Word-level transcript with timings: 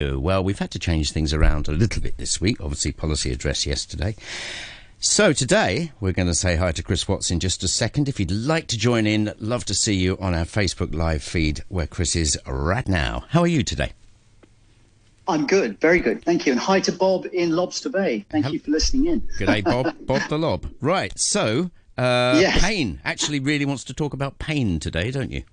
Well, 0.00 0.42
we've 0.42 0.58
had 0.58 0.70
to 0.70 0.78
change 0.78 1.12
things 1.12 1.34
around 1.34 1.68
a 1.68 1.72
little 1.72 2.00
bit 2.00 2.16
this 2.16 2.40
week. 2.40 2.58
Obviously, 2.60 2.90
policy 2.90 3.32
address 3.32 3.66
yesterday. 3.66 4.16
So 4.98 5.34
today 5.34 5.92
we're 6.00 6.12
going 6.12 6.28
to 6.28 6.34
say 6.34 6.56
hi 6.56 6.72
to 6.72 6.82
Chris 6.82 7.06
Watts 7.06 7.30
in 7.30 7.38
just 7.38 7.62
a 7.62 7.68
second. 7.68 8.08
If 8.08 8.18
you'd 8.18 8.30
like 8.30 8.66
to 8.68 8.78
join 8.78 9.06
in, 9.06 9.34
love 9.38 9.66
to 9.66 9.74
see 9.74 9.94
you 9.94 10.16
on 10.18 10.34
our 10.34 10.44
Facebook 10.44 10.94
live 10.94 11.22
feed 11.22 11.64
where 11.68 11.86
Chris 11.86 12.16
is 12.16 12.38
right 12.46 12.88
now. 12.88 13.24
How 13.28 13.40
are 13.40 13.46
you 13.46 13.62
today? 13.62 13.92
I'm 15.28 15.46
good, 15.46 15.78
very 15.80 16.00
good, 16.00 16.24
thank 16.24 16.46
you. 16.46 16.52
And 16.52 16.60
hi 16.60 16.80
to 16.80 16.92
Bob 16.92 17.26
in 17.32 17.50
Lobster 17.50 17.90
Bay. 17.90 18.24
Thank 18.30 18.46
Hello. 18.46 18.54
you 18.54 18.58
for 18.58 18.70
listening 18.70 19.06
in. 19.06 19.28
Good 19.38 19.46
day, 19.46 19.60
Bob. 19.60 19.94
Bob 20.06 20.22
the 20.28 20.38
Lob. 20.38 20.66
Right. 20.80 21.18
So, 21.18 21.70
uh, 21.98 22.38
yes. 22.40 22.60
pain 22.60 23.00
actually 23.04 23.40
really 23.40 23.66
wants 23.66 23.84
to 23.84 23.94
talk 23.94 24.14
about 24.14 24.38
pain 24.38 24.80
today, 24.80 25.10
don't 25.10 25.30
you? 25.30 25.44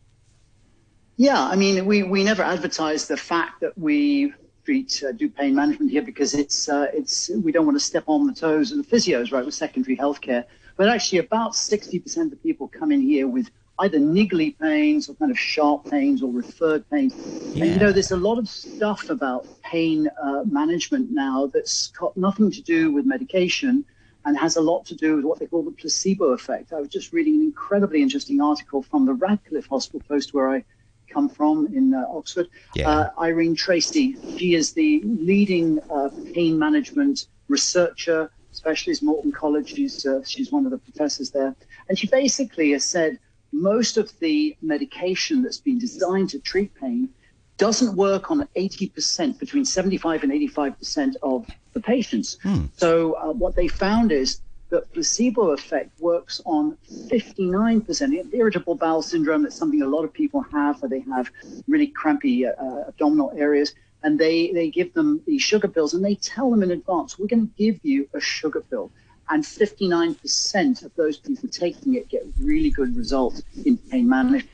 Yeah, 1.18 1.44
I 1.44 1.56
mean, 1.56 1.86
we, 1.86 2.04
we 2.04 2.24
never 2.24 2.44
advertise 2.44 3.08
the 3.08 3.18
fact 3.18 3.62
that 3.62 3.76
we 3.78 4.34
treat 4.66 5.04
uh, 5.08 5.12
do 5.12 5.28
pain 5.30 5.56
management 5.56 5.90
here 5.90 6.04
because 6.04 6.36
it's 6.36 6.70
uh, 6.70 6.88
it's 6.94 7.32
we 7.44 7.52
don't 7.52 7.66
want 7.66 7.78
to 7.78 7.84
step 7.84 8.04
on 8.08 8.28
the 8.28 8.34
toes 8.34 8.72
of 8.72 8.78
the 8.78 8.84
physios, 8.84 9.32
right, 9.32 9.44
with 9.44 9.56
secondary 9.56 9.98
healthcare. 9.98 10.44
But 10.76 10.90
actually, 10.90 11.20
about 11.20 11.54
60% 11.54 12.32
of 12.32 12.44
people 12.44 12.68
come 12.68 12.92
in 12.92 13.02
here 13.02 13.28
with 13.28 13.50
either 13.80 13.98
niggly 13.98 14.58
pains 14.60 15.10
or 15.10 15.16
kind 15.16 15.32
of 15.32 15.40
sharp 15.40 15.90
pains 15.90 16.22
or 16.22 16.32
referred 16.32 16.88
pains. 16.90 17.16
Yeah. 17.54 17.64
And 17.64 17.74
you 17.74 17.80
know, 17.80 17.92
there's 17.92 18.12
a 18.12 18.18
lot 18.18 18.38
of 18.38 18.48
stuff 18.48 19.10
about 19.10 19.48
pain 19.64 20.08
uh, 20.22 20.44
management 20.46 21.12
now 21.12 21.50
that's 21.52 21.88
got 21.88 22.16
nothing 22.16 22.52
to 22.52 22.62
do 22.62 22.92
with 22.92 23.06
medication 23.06 23.86
and 24.26 24.38
has 24.38 24.58
a 24.58 24.62
lot 24.62 24.86
to 24.86 24.96
do 24.96 25.16
with 25.16 25.26
what 25.26 25.40
they 25.40 25.48
call 25.48 25.64
the 25.64 25.72
placebo 25.72 26.26
effect. 26.34 26.74
I 26.74 26.80
was 26.80 26.90
just 26.90 27.14
reading 27.14 27.36
an 27.36 27.42
incredibly 27.42 28.02
interesting 28.02 28.42
article 28.42 28.84
from 28.84 29.06
the 29.06 29.14
Radcliffe 29.14 29.68
Hospital 29.68 30.02
Post 30.08 30.34
where 30.34 30.50
I 30.50 30.64
come 31.10 31.30
from 31.30 31.68
in 31.68 31.94
uh, 31.94 32.06
Oxford. 32.10 32.48
Yeah. 32.76 32.90
Uh, 32.90 33.10
Irene 33.20 33.56
Tracey, 33.56 34.16
she 34.38 34.56
is 34.56 34.74
the 34.74 35.02
leading 35.04 35.80
uh, 35.90 36.10
pain 36.34 36.58
management 36.58 37.28
researcher, 37.48 38.32
specialist 38.52 39.02
at 39.02 39.08
Merton 39.08 39.32
College. 39.32 39.74
She's, 39.76 40.06
uh, 40.06 40.24
she's 40.24 40.52
one 40.52 40.66
of 40.66 40.72
the 40.72 40.78
professors 40.78 41.32
there. 41.32 41.56
And 41.90 41.98
she 41.98 42.08
basically 42.08 42.72
has 42.72 42.84
said 42.84 43.20
most 43.52 43.98
of 43.98 44.12
the 44.20 44.56
medication 44.62 45.42
that's 45.42 45.60
been 45.60 45.80
designed 45.80 46.30
to 46.32 46.40
treat 46.40 46.74
pain 46.76 47.10
doesn't 47.58 47.96
work 47.96 48.30
on 48.30 48.48
80%, 48.56 49.40
between 49.40 49.66
75 49.66 50.24
and 50.24 50.32
85% 50.32 51.16
of 51.24 51.48
the 51.74 51.80
patients. 51.80 52.38
Hmm. 52.44 52.66
So 52.76 53.14
uh, 53.14 53.34
what 53.34 53.56
they 53.56 53.68
found 53.68 54.12
is 54.12 54.42
the 54.70 54.82
placebo 54.94 55.52
effect 55.52 56.00
works 56.00 56.42
on 56.46 56.78
59%. 57.10 58.34
Irritable 58.34 58.76
bowel 58.76 59.02
syndrome, 59.02 59.44
that's 59.44 59.56
something 59.56 59.82
a 59.82 59.88
lot 59.88 60.04
of 60.04 60.14
people 60.14 60.42
have, 60.52 60.82
where 60.82 60.90
they 60.90 61.00
have 61.02 61.30
really 61.68 61.88
crampy 61.88 62.46
uh, 62.46 62.52
uh, 62.52 62.86
abdominal 62.88 63.32
areas. 63.36 63.74
And 64.04 64.20
they, 64.20 64.52
they 64.52 64.70
give 64.70 64.94
them 64.94 65.22
these 65.26 65.42
sugar 65.42 65.68
pills 65.68 65.94
and 65.94 66.04
they 66.04 66.16
tell 66.16 66.52
them 66.52 66.64
in 66.64 66.72
advance, 66.72 67.18
we're 67.18 67.28
going 67.28 67.48
to 67.48 67.54
give 67.58 67.80
you 67.84 68.08
a 68.14 68.20
sugar 68.20 68.62
pill. 68.62 68.92
And 69.30 69.44
59% 69.44 70.86
of 70.86 70.96
those 70.96 71.18
people 71.18 71.50
taking 71.50 71.96
it 71.96 72.08
get 72.08 72.26
really 72.40 72.70
good 72.70 72.96
results 72.96 73.42
in 73.66 73.78
pain 73.78 74.08
management. 74.08 74.50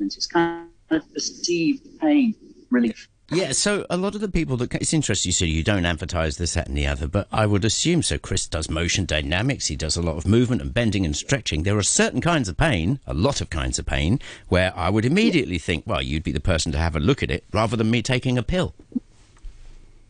It's 0.00 0.26
kind 0.26 0.68
of 0.90 1.12
perceived 1.12 2.00
pain 2.00 2.34
relief. 2.70 3.08
Yeah, 3.32 3.52
so 3.52 3.86
a 3.88 3.96
lot 3.96 4.14
of 4.14 4.20
the 4.20 4.28
people 4.28 4.58
that 4.58 4.74
it's 4.74 4.92
interesting 4.92 5.30
you 5.30 5.32
said 5.32 5.48
you 5.48 5.62
don't 5.62 5.86
advertise 5.86 6.36
this, 6.36 6.52
that, 6.52 6.68
and 6.68 6.76
the 6.76 6.86
other, 6.86 7.08
but 7.08 7.28
I 7.32 7.46
would 7.46 7.64
assume 7.64 8.02
so. 8.02 8.18
Chris 8.18 8.46
does 8.46 8.68
motion 8.68 9.06
dynamics, 9.06 9.68
he 9.68 9.76
does 9.76 9.96
a 9.96 10.02
lot 10.02 10.18
of 10.18 10.26
movement 10.26 10.60
and 10.60 10.74
bending 10.74 11.06
and 11.06 11.16
stretching. 11.16 11.62
There 11.62 11.78
are 11.78 11.82
certain 11.82 12.20
kinds 12.20 12.50
of 12.50 12.58
pain, 12.58 13.00
a 13.06 13.14
lot 13.14 13.40
of 13.40 13.48
kinds 13.48 13.78
of 13.78 13.86
pain, 13.86 14.20
where 14.48 14.76
I 14.76 14.90
would 14.90 15.06
immediately 15.06 15.58
think, 15.58 15.84
well, 15.86 16.02
you'd 16.02 16.24
be 16.24 16.32
the 16.32 16.40
person 16.40 16.72
to 16.72 16.78
have 16.78 16.94
a 16.94 17.00
look 17.00 17.22
at 17.22 17.30
it 17.30 17.44
rather 17.52 17.74
than 17.74 17.90
me 17.90 18.02
taking 18.02 18.36
a 18.36 18.42
pill. 18.42 18.74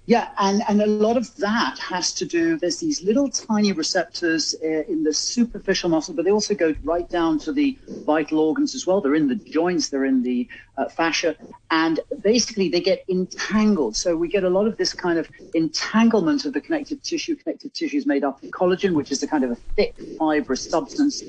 Yeah, 0.05 0.31
and, 0.36 0.64
and 0.69 0.83
a 0.83 0.86
lot 0.86 1.17
of 1.17 1.34
that 1.36 1.78
has 1.78 2.12
to 2.14 2.25
do, 2.25 2.58
there's 2.58 2.78
these 2.78 3.05
little 3.05 3.28
tiny 3.28 3.70
receptors 3.70 4.53
uh, 4.61 4.67
in 4.67 5.05
the 5.05 5.14
superficial 5.14 5.91
muscle, 5.91 6.12
but 6.12 6.25
they 6.25 6.33
also 6.33 6.56
go 6.56 6.75
right 6.83 7.08
down 7.08 7.39
to 7.40 7.52
the 7.52 7.79
vital 8.05 8.41
organs 8.41 8.74
as 8.74 8.85
well. 8.85 9.01
They're 9.01 9.14
in 9.14 9.29
the 9.29 9.36
joints, 9.36 9.91
they're 9.91 10.05
in 10.05 10.24
the 10.24 10.48
uh, 10.77 10.89
fascia, 10.89 11.36
and 11.70 12.01
basically 12.20 12.68
they 12.68 12.80
get 12.80 13.05
entangled. 13.08 13.95
So 13.95 14.17
we 14.17 14.27
get 14.27 14.42
a 14.42 14.51
lot 14.51 14.67
of 14.67 14.77
this 14.77 14.92
kind 14.92 15.20
of 15.20 15.30
entanglement 15.55 16.46
of 16.46 16.52
the 16.52 16.61
connective 16.61 17.01
tissue. 17.02 17.36
Connective 17.36 17.73
tissue 17.73 17.96
is 17.96 18.05
made 18.05 18.24
up 18.24 18.42
of 18.42 18.51
collagen, 18.51 18.95
which 18.95 19.12
is 19.12 19.23
a 19.23 19.29
kind 19.29 19.45
of 19.45 19.52
a 19.52 19.57
thick 19.77 19.95
fibrous 20.18 20.68
substance, 20.68 21.23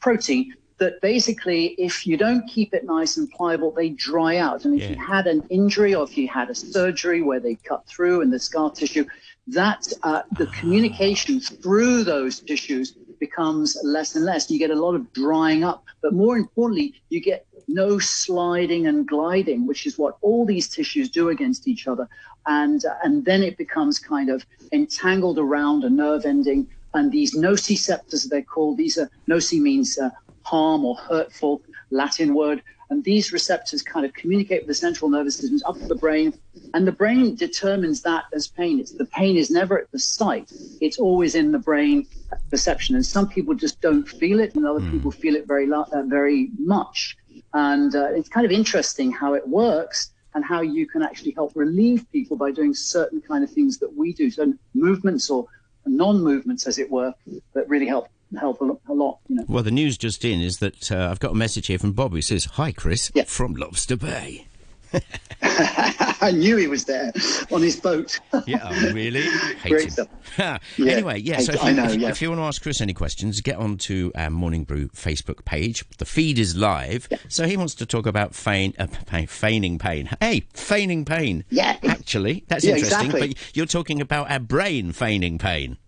protein 0.00 0.52
that 0.78 1.00
basically, 1.00 1.68
if 1.78 2.06
you 2.06 2.16
don't 2.16 2.46
keep 2.46 2.74
it 2.74 2.84
nice 2.84 3.16
and 3.16 3.30
pliable, 3.30 3.70
they 3.70 3.90
dry 3.90 4.36
out. 4.36 4.64
And 4.64 4.74
if 4.74 4.82
yeah. 4.82 4.90
you 4.90 5.04
had 5.04 5.26
an 5.26 5.42
injury 5.48 5.94
or 5.94 6.04
if 6.04 6.18
you 6.18 6.28
had 6.28 6.50
a 6.50 6.54
surgery 6.54 7.22
where 7.22 7.40
they 7.40 7.54
cut 7.54 7.86
through 7.86 8.20
and 8.20 8.32
the 8.32 8.38
scar 8.38 8.70
tissue, 8.70 9.06
that 9.48 9.90
uh, 10.02 10.22
the 10.36 10.46
communication 10.48 11.40
through 11.40 12.04
those 12.04 12.40
tissues 12.40 12.92
becomes 13.18 13.78
less 13.82 14.14
and 14.16 14.24
less. 14.24 14.50
You 14.50 14.58
get 14.58 14.70
a 14.70 14.74
lot 14.74 14.94
of 14.94 15.10
drying 15.12 15.64
up, 15.64 15.84
but 16.02 16.12
more 16.12 16.36
importantly, 16.36 16.94
you 17.08 17.20
get 17.20 17.46
no 17.68 17.98
sliding 17.98 18.86
and 18.86 19.08
gliding, 19.08 19.66
which 19.66 19.86
is 19.86 19.98
what 19.98 20.18
all 20.20 20.44
these 20.44 20.68
tissues 20.68 21.08
do 21.08 21.30
against 21.30 21.66
each 21.66 21.88
other. 21.88 22.08
And, 22.46 22.84
uh, 22.84 22.94
and 23.02 23.24
then 23.24 23.42
it 23.42 23.56
becomes 23.56 23.98
kind 23.98 24.30
of 24.30 24.44
entangled 24.72 25.38
around 25.38 25.84
a 25.84 25.90
nerve 25.90 26.26
ending. 26.26 26.68
And 26.94 27.10
these 27.10 27.36
nociceptors, 27.36 28.28
they're 28.28 28.42
called, 28.42 28.76
these 28.76 28.98
are, 28.98 29.10
noci 29.28 29.60
means 29.60 29.98
uh, 29.98 30.10
harm 30.46 30.84
or 30.84 30.94
hurtful 30.94 31.62
Latin 31.90 32.34
word. 32.34 32.62
And 32.88 33.02
these 33.02 33.32
receptors 33.32 33.82
kind 33.82 34.06
of 34.06 34.12
communicate 34.14 34.60
with 34.60 34.68
the 34.68 34.74
central 34.74 35.10
nervous 35.10 35.36
systems 35.36 35.62
up 35.64 35.76
to 35.76 35.86
the 35.88 35.96
brain. 35.96 36.32
And 36.72 36.86
the 36.86 36.92
brain 36.92 37.34
determines 37.34 38.02
that 38.02 38.24
as 38.32 38.46
pain. 38.46 38.78
It's 38.78 38.92
the 38.92 39.06
pain 39.06 39.36
is 39.36 39.50
never 39.50 39.80
at 39.80 39.90
the 39.90 39.98
site. 39.98 40.52
It's 40.80 40.98
always 40.98 41.34
in 41.34 41.50
the 41.50 41.58
brain 41.58 42.06
perception. 42.48 42.94
And 42.94 43.04
some 43.04 43.28
people 43.28 43.54
just 43.54 43.80
don't 43.80 44.08
feel 44.08 44.38
it 44.38 44.54
and 44.54 44.64
other 44.64 44.80
mm. 44.80 44.92
people 44.92 45.10
feel 45.10 45.34
it 45.34 45.48
very, 45.48 45.66
uh, 45.70 46.02
very 46.06 46.50
much. 46.58 47.16
And 47.52 47.94
uh, 47.96 48.10
it's 48.12 48.28
kind 48.28 48.46
of 48.46 48.52
interesting 48.52 49.10
how 49.10 49.34
it 49.34 49.48
works 49.48 50.12
and 50.34 50.44
how 50.44 50.60
you 50.60 50.86
can 50.86 51.02
actually 51.02 51.32
help 51.32 51.52
relieve 51.56 52.06
people 52.12 52.36
by 52.36 52.52
doing 52.52 52.72
certain 52.72 53.20
kind 53.20 53.42
of 53.42 53.50
things 53.50 53.78
that 53.78 53.92
we 53.96 54.12
do. 54.12 54.30
So 54.30 54.52
movements 54.74 55.28
or 55.28 55.46
non-movements, 55.86 56.66
as 56.68 56.78
it 56.78 56.88
were, 56.90 57.12
that 57.54 57.68
really 57.68 57.86
help 57.86 58.08
help 58.38 58.60
a, 58.60 58.76
a 58.90 58.94
lot. 58.94 59.18
You 59.28 59.36
know. 59.36 59.44
Well, 59.48 59.62
the 59.62 59.70
news 59.70 59.96
just 59.96 60.24
in 60.24 60.40
is 60.40 60.58
that 60.58 60.90
uh, 60.90 61.08
I've 61.10 61.20
got 61.20 61.32
a 61.32 61.36
message 61.36 61.66
here 61.66 61.78
from 61.78 61.92
Bob 61.92 62.12
who 62.12 62.22
says, 62.22 62.46
"Hi, 62.52 62.72
Chris, 62.72 63.10
yeah. 63.14 63.24
from 63.24 63.54
Lobster 63.54 63.96
Bay." 63.96 64.46
I 65.42 66.32
knew 66.32 66.56
he 66.56 66.66
was 66.66 66.84
there 66.84 67.12
on 67.50 67.62
his 67.62 67.78
boat. 67.78 68.18
yeah, 68.46 68.60
oh, 68.62 68.92
really? 68.92 69.22
Hate 69.62 69.70
Great 69.70 69.92
stuff. 69.92 70.08
yeah, 70.38 70.58
anyway, 70.78 71.20
yeah. 71.20 71.40
So 71.40 71.52
if 71.52 71.64
you, 71.64 71.72
know, 71.72 71.84
if, 71.84 71.96
yeah. 71.96 72.08
if 72.08 72.22
you, 72.22 72.30
want 72.30 72.40
to 72.40 72.44
ask 72.44 72.62
Chris 72.62 72.80
any 72.80 72.94
questions, 72.94 73.40
get 73.40 73.56
onto 73.56 74.10
our 74.14 74.30
Morning 74.30 74.64
Brew 74.64 74.88
Facebook 74.88 75.44
page. 75.44 75.84
The 75.98 76.04
feed 76.04 76.38
is 76.38 76.56
live. 76.56 77.08
Yeah. 77.10 77.18
So 77.28 77.46
he 77.46 77.56
wants 77.56 77.74
to 77.76 77.86
talk 77.86 78.06
about 78.06 78.34
feign, 78.34 78.74
uh, 78.78 78.86
feigning 79.26 79.78
pain. 79.78 80.08
Hey, 80.20 80.46
feigning 80.54 81.04
pain. 81.04 81.44
Yeah. 81.50 81.76
Actually, 81.84 82.44
that's 82.48 82.64
yeah, 82.64 82.76
interesting. 82.76 83.06
Exactly. 83.06 83.28
But 83.28 83.56
you're 83.56 83.66
talking 83.66 84.00
about 84.00 84.30
our 84.30 84.40
brain 84.40 84.92
feigning 84.92 85.38
pain. 85.38 85.78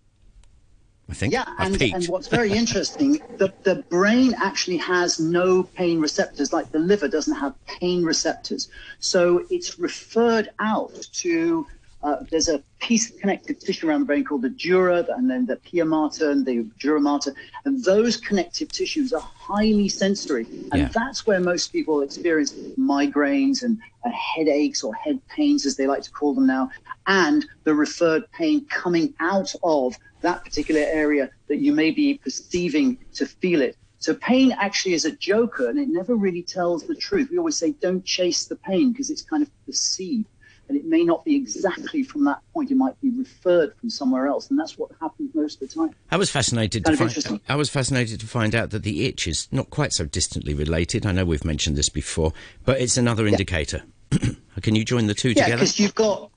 I 1.09 1.13
think. 1.13 1.33
Yeah, 1.33 1.45
and, 1.57 1.81
and 1.81 2.05
what's 2.05 2.27
very 2.27 2.51
interesting, 2.51 3.13
the, 3.37 3.51
the 3.63 3.83
brain 3.89 4.35
actually 4.39 4.77
has 4.77 5.19
no 5.19 5.63
pain 5.63 5.99
receptors, 5.99 6.53
like 6.53 6.71
the 6.71 6.79
liver 6.79 7.07
doesn't 7.07 7.35
have 7.35 7.55
pain 7.65 8.03
receptors. 8.03 8.69
So 8.99 9.45
it's 9.49 9.79
referred 9.79 10.49
out 10.59 10.93
to, 11.13 11.65
uh, 12.01 12.17
there's 12.31 12.47
a 12.47 12.63
piece 12.79 13.09
of 13.09 13.19
connective 13.19 13.59
tissue 13.59 13.89
around 13.89 14.01
the 14.01 14.05
brain 14.05 14.23
called 14.23 14.41
the 14.41 14.49
dura, 14.49 15.05
and 15.17 15.29
then 15.29 15.45
the 15.45 15.57
pia 15.57 15.83
mater 15.83 16.31
and 16.31 16.45
the 16.45 16.65
dura 16.79 17.01
mater. 17.01 17.33
And 17.65 17.83
those 17.83 18.15
connective 18.15 18.71
tissues 18.71 19.11
are 19.11 19.21
highly 19.21 19.89
sensory. 19.89 20.45
And 20.71 20.81
yeah. 20.81 20.89
that's 20.93 21.27
where 21.27 21.39
most 21.39 21.73
people 21.73 22.01
experience 22.01 22.53
migraines 22.77 23.63
and 23.63 23.77
uh, 24.05 24.09
headaches 24.11 24.81
or 24.83 24.93
head 24.93 25.19
pains, 25.27 25.65
as 25.65 25.75
they 25.75 25.87
like 25.87 26.03
to 26.03 26.11
call 26.11 26.33
them 26.33 26.47
now, 26.47 26.69
and 27.07 27.45
the 27.65 27.75
referred 27.75 28.31
pain 28.31 28.65
coming 28.67 29.13
out 29.19 29.53
of 29.63 29.95
that 30.21 30.43
particular 30.43 30.81
area 30.81 31.29
that 31.47 31.57
you 31.57 31.73
may 31.73 31.91
be 31.91 32.17
perceiving 32.17 32.97
to 33.13 33.25
feel 33.25 33.61
it. 33.61 33.75
So 33.97 34.13
pain 34.13 34.53
actually 34.53 34.93
is 34.93 35.03
a 35.03 35.11
joker 35.11 35.69
and 35.69 35.77
it 35.77 35.89
never 35.89 36.15
really 36.15 36.43
tells 36.43 36.87
the 36.87 36.95
truth. 36.95 37.29
We 37.29 37.37
always 37.37 37.57
say 37.57 37.71
don't 37.81 38.05
chase 38.05 38.45
the 38.45 38.55
pain 38.55 38.93
because 38.93 39.09
it's 39.09 39.21
kind 39.21 39.43
of 39.43 39.49
perceived 39.65 40.27
and 40.69 40.77
it 40.77 40.85
may 40.85 41.03
not 41.03 41.25
be 41.25 41.35
exactly 41.35 42.03
from 42.03 42.23
that 42.25 42.39
point. 42.53 42.71
It 42.71 42.77
might 42.77 42.99
be 43.01 43.09
referred 43.09 43.75
from 43.77 43.89
somewhere 43.89 44.27
else, 44.27 44.49
and 44.49 44.59
that's 44.59 44.77
what 44.77 44.91
happens 45.01 45.33
most 45.33 45.61
of 45.61 45.67
the 45.67 45.75
time. 45.75 45.95
I 46.11 46.17
was 46.17 46.29
fascinated 46.29 46.85
to 46.85 46.95
find. 46.95 47.41
I 47.49 47.55
was 47.55 47.69
fascinated 47.69 48.19
to 48.21 48.27
find 48.27 48.55
out 48.55 48.69
that 48.69 48.83
the 48.83 49.05
itch 49.05 49.27
is 49.27 49.47
not 49.51 49.69
quite 49.69 49.91
so 49.91 50.05
distantly 50.05 50.53
related. 50.53 51.05
I 51.05 51.11
know 51.11 51.25
we've 51.25 51.43
mentioned 51.43 51.75
this 51.75 51.89
before, 51.89 52.33
but 52.63 52.79
it's 52.79 52.97
another 52.97 53.25
yeah. 53.25 53.31
indicator. 53.31 53.83
Can 54.61 54.75
you 54.75 54.85
join 54.85 55.07
the 55.07 55.13
two 55.13 55.29
yeah, 55.29 55.45
together? 55.45 55.57
because 55.57 55.79
you've 55.79 55.95
got 55.95 56.31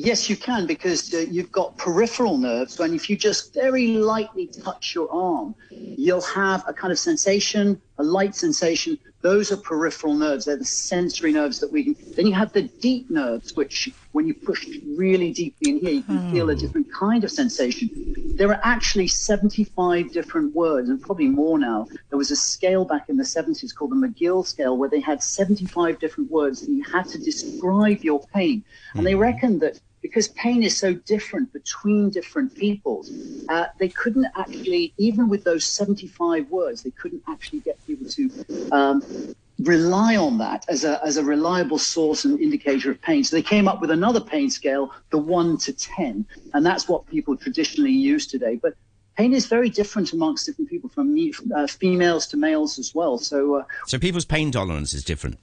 Yes, 0.00 0.30
you 0.30 0.36
can 0.36 0.64
because 0.66 1.12
uh, 1.12 1.18
you've 1.28 1.50
got 1.50 1.76
peripheral 1.76 2.38
nerves. 2.38 2.78
And 2.78 2.94
if 2.94 3.10
you 3.10 3.16
just 3.16 3.52
very 3.52 3.88
lightly 3.88 4.46
touch 4.46 4.94
your 4.94 5.12
arm, 5.12 5.56
you'll 5.70 6.20
have 6.20 6.62
a 6.68 6.72
kind 6.72 6.92
of 6.92 7.00
sensation, 7.00 7.82
a 7.98 8.02
light 8.02 8.34
sensation. 8.34 8.98
Those 9.20 9.50
are 9.50 9.56
peripheral 9.56 10.14
nerves. 10.14 10.44
They're 10.44 10.56
the 10.56 10.64
sensory 10.64 11.32
nerves 11.32 11.58
that 11.58 11.72
we 11.72 11.82
can. 11.82 11.96
Then 12.14 12.26
you 12.26 12.34
have 12.34 12.52
the 12.52 12.62
deep 12.62 13.10
nerves, 13.10 13.56
which 13.56 13.90
when 14.12 14.28
you 14.28 14.34
push 14.34 14.68
really 14.96 15.32
deeply 15.32 15.70
in 15.70 15.80
here, 15.80 15.90
you 15.90 16.02
can 16.02 16.30
feel 16.30 16.50
a 16.50 16.54
hmm. 16.54 16.60
different 16.60 16.92
kind 16.92 17.24
of 17.24 17.30
sensation. 17.30 17.90
There 18.36 18.50
are 18.50 18.60
actually 18.62 19.08
75 19.08 20.12
different 20.12 20.54
words, 20.54 20.88
and 20.88 21.02
probably 21.02 21.28
more 21.28 21.58
now. 21.58 21.88
There 22.10 22.18
was 22.18 22.30
a 22.30 22.36
scale 22.36 22.84
back 22.84 23.08
in 23.08 23.16
the 23.16 23.24
70s 23.24 23.74
called 23.74 23.90
the 23.90 23.96
McGill 23.96 24.46
scale, 24.46 24.76
where 24.76 24.88
they 24.88 25.00
had 25.00 25.22
75 25.22 25.98
different 25.98 26.30
words 26.30 26.60
that 26.60 26.70
you 26.70 26.84
had 26.84 27.06
to 27.08 27.18
describe 27.18 28.04
your 28.04 28.24
pain. 28.32 28.64
And 28.94 29.04
they 29.04 29.16
reckoned 29.16 29.60
that 29.62 29.80
because 30.02 30.28
pain 30.28 30.62
is 30.62 30.76
so 30.76 30.94
different 30.94 31.52
between 31.52 32.10
different 32.10 32.54
peoples, 32.54 33.10
uh, 33.48 33.66
they 33.78 33.88
couldn't 33.88 34.26
actually, 34.36 34.94
even 34.98 35.28
with 35.28 35.44
those 35.44 35.64
75 35.64 36.50
words, 36.50 36.82
they 36.82 36.90
couldn't 36.90 37.22
actually 37.28 37.60
get 37.60 37.84
people 37.86 38.08
to 38.10 38.30
um, 38.72 39.02
rely 39.60 40.16
on 40.16 40.38
that 40.38 40.64
as 40.68 40.84
a, 40.84 41.04
as 41.04 41.16
a 41.16 41.24
reliable 41.24 41.78
source 41.78 42.24
and 42.24 42.40
indicator 42.40 42.90
of 42.90 43.00
pain. 43.02 43.24
So 43.24 43.36
they 43.36 43.42
came 43.42 43.66
up 43.66 43.80
with 43.80 43.90
another 43.90 44.20
pain 44.20 44.50
scale, 44.50 44.92
the 45.10 45.18
1 45.18 45.58
to 45.58 45.72
10, 45.72 46.26
and 46.54 46.66
that's 46.66 46.88
what 46.88 47.06
people 47.06 47.36
traditionally 47.36 47.92
use 47.92 48.26
today. 48.26 48.58
But 48.62 48.74
pain 49.16 49.34
is 49.34 49.46
very 49.46 49.68
different 49.68 50.12
amongst 50.12 50.46
different 50.46 50.70
people, 50.70 50.88
from 50.88 51.16
uh, 51.54 51.66
females 51.66 52.28
to 52.28 52.36
males 52.36 52.78
as 52.78 52.94
well. 52.94 53.18
So, 53.18 53.56
uh, 53.56 53.64
so 53.86 53.98
people's 53.98 54.24
pain 54.24 54.52
tolerance 54.52 54.94
is 54.94 55.02
different. 55.02 55.38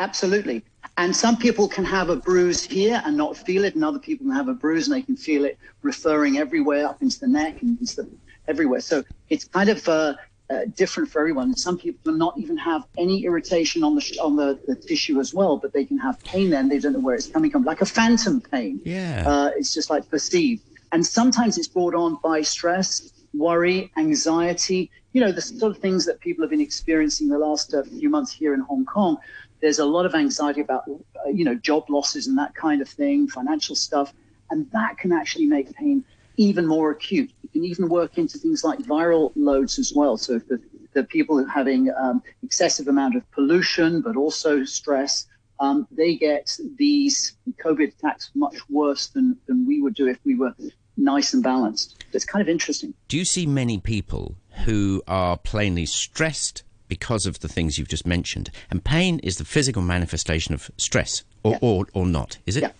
Absolutely. 0.00 0.64
And 0.96 1.14
some 1.14 1.36
people 1.36 1.68
can 1.68 1.84
have 1.84 2.08
a 2.08 2.16
bruise 2.16 2.64
here 2.64 3.02
and 3.04 3.16
not 3.16 3.36
feel 3.36 3.64
it, 3.64 3.74
and 3.74 3.84
other 3.84 3.98
people 3.98 4.26
can 4.26 4.34
have 4.34 4.48
a 4.48 4.54
bruise 4.54 4.88
and 4.88 4.96
they 4.96 5.02
can 5.02 5.16
feel 5.16 5.44
it 5.44 5.58
referring 5.82 6.38
everywhere 6.38 6.86
up 6.86 7.02
into 7.02 7.20
the 7.20 7.28
neck 7.28 7.60
and 7.60 7.78
into 7.78 7.96
the, 7.96 8.10
everywhere. 8.48 8.80
So 8.80 9.04
it's 9.28 9.44
kind 9.44 9.68
of 9.68 9.86
uh, 9.88 10.14
uh, 10.48 10.60
different 10.74 11.10
for 11.10 11.20
everyone. 11.20 11.54
Some 11.54 11.76
people 11.78 12.12
do 12.12 12.18
not 12.18 12.38
even 12.38 12.56
have 12.56 12.86
any 12.96 13.24
irritation 13.24 13.84
on 13.84 13.94
the 13.94 14.18
on 14.22 14.36
the, 14.36 14.58
the, 14.66 14.74
tissue 14.74 15.20
as 15.20 15.34
well, 15.34 15.58
but 15.58 15.72
they 15.74 15.84
can 15.84 15.98
have 15.98 16.18
pain 16.24 16.50
then 16.50 16.68
they 16.68 16.78
don't 16.78 16.94
know 16.94 17.00
where 17.00 17.14
it's 17.14 17.28
coming 17.28 17.50
from, 17.50 17.64
like 17.64 17.82
a 17.82 17.86
phantom 17.86 18.40
pain. 18.40 18.80
Yeah, 18.84 19.24
uh, 19.26 19.50
it's 19.56 19.72
just 19.74 19.90
like 19.90 20.08
perceived, 20.10 20.64
and 20.92 21.06
sometimes 21.06 21.58
it's 21.58 21.68
brought 21.68 21.94
on 21.94 22.18
by 22.22 22.40
stress, 22.40 23.12
worry, 23.34 23.92
anxiety. 23.96 24.90
You 25.12 25.20
know, 25.20 25.32
the 25.32 25.42
sort 25.42 25.76
of 25.76 25.78
things 25.78 26.06
that 26.06 26.20
people 26.20 26.42
have 26.42 26.50
been 26.50 26.60
experiencing 26.60 27.28
the 27.28 27.38
last 27.38 27.74
uh, 27.74 27.82
few 27.82 28.08
months 28.08 28.32
here 28.32 28.54
in 28.54 28.60
Hong 28.60 28.84
Kong 28.84 29.18
there's 29.60 29.78
a 29.78 29.84
lot 29.84 30.06
of 30.06 30.14
anxiety 30.14 30.60
about, 30.60 30.84
uh, 30.88 31.28
you 31.28 31.44
know, 31.44 31.54
job 31.54 31.88
losses 31.88 32.26
and 32.26 32.38
that 32.38 32.54
kind 32.54 32.80
of 32.80 32.88
thing, 32.88 33.28
financial 33.28 33.76
stuff, 33.76 34.12
and 34.50 34.70
that 34.72 34.98
can 34.98 35.12
actually 35.12 35.46
make 35.46 35.74
pain 35.74 36.04
even 36.36 36.66
more 36.66 36.90
acute. 36.90 37.30
You 37.42 37.48
can 37.50 37.64
even 37.64 37.88
work 37.88 38.18
into 38.18 38.38
things 38.38 38.64
like 38.64 38.78
viral 38.80 39.32
loads 39.36 39.78
as 39.78 39.92
well. 39.94 40.16
So 40.16 40.34
if 40.34 40.48
the, 40.48 40.60
the 40.94 41.04
people 41.04 41.44
having 41.46 41.90
um, 41.96 42.22
excessive 42.42 42.88
amount 42.88 43.16
of 43.16 43.30
pollution, 43.32 44.00
but 44.00 44.16
also 44.16 44.64
stress, 44.64 45.26
um, 45.60 45.86
they 45.90 46.16
get 46.16 46.58
these 46.76 47.36
COVID 47.62 47.88
attacks 47.88 48.30
much 48.34 48.56
worse 48.70 49.08
than, 49.08 49.36
than 49.46 49.66
we 49.66 49.82
would 49.82 49.94
do 49.94 50.08
if 50.08 50.18
we 50.24 50.34
were 50.34 50.54
nice 50.96 51.34
and 51.34 51.42
balanced. 51.42 52.04
It's 52.12 52.24
kind 52.24 52.42
of 52.42 52.48
interesting. 52.48 52.94
Do 53.08 53.18
you 53.18 53.24
see 53.24 53.46
many 53.46 53.78
people 53.78 54.36
who 54.64 55.02
are 55.06 55.36
plainly 55.36 55.86
stressed 55.86 56.62
because 56.90 57.24
of 57.24 57.40
the 57.40 57.48
things 57.48 57.78
you've 57.78 57.88
just 57.88 58.06
mentioned. 58.06 58.50
And 58.70 58.84
pain 58.84 59.18
is 59.20 59.38
the 59.38 59.46
physical 59.46 59.80
manifestation 59.80 60.52
of 60.52 60.70
stress, 60.76 61.24
or, 61.42 61.52
yeah. 61.52 61.58
or, 61.62 61.86
or 61.94 62.04
not, 62.04 62.36
is 62.44 62.58
it? 62.58 62.64
Yeah. 62.64 62.72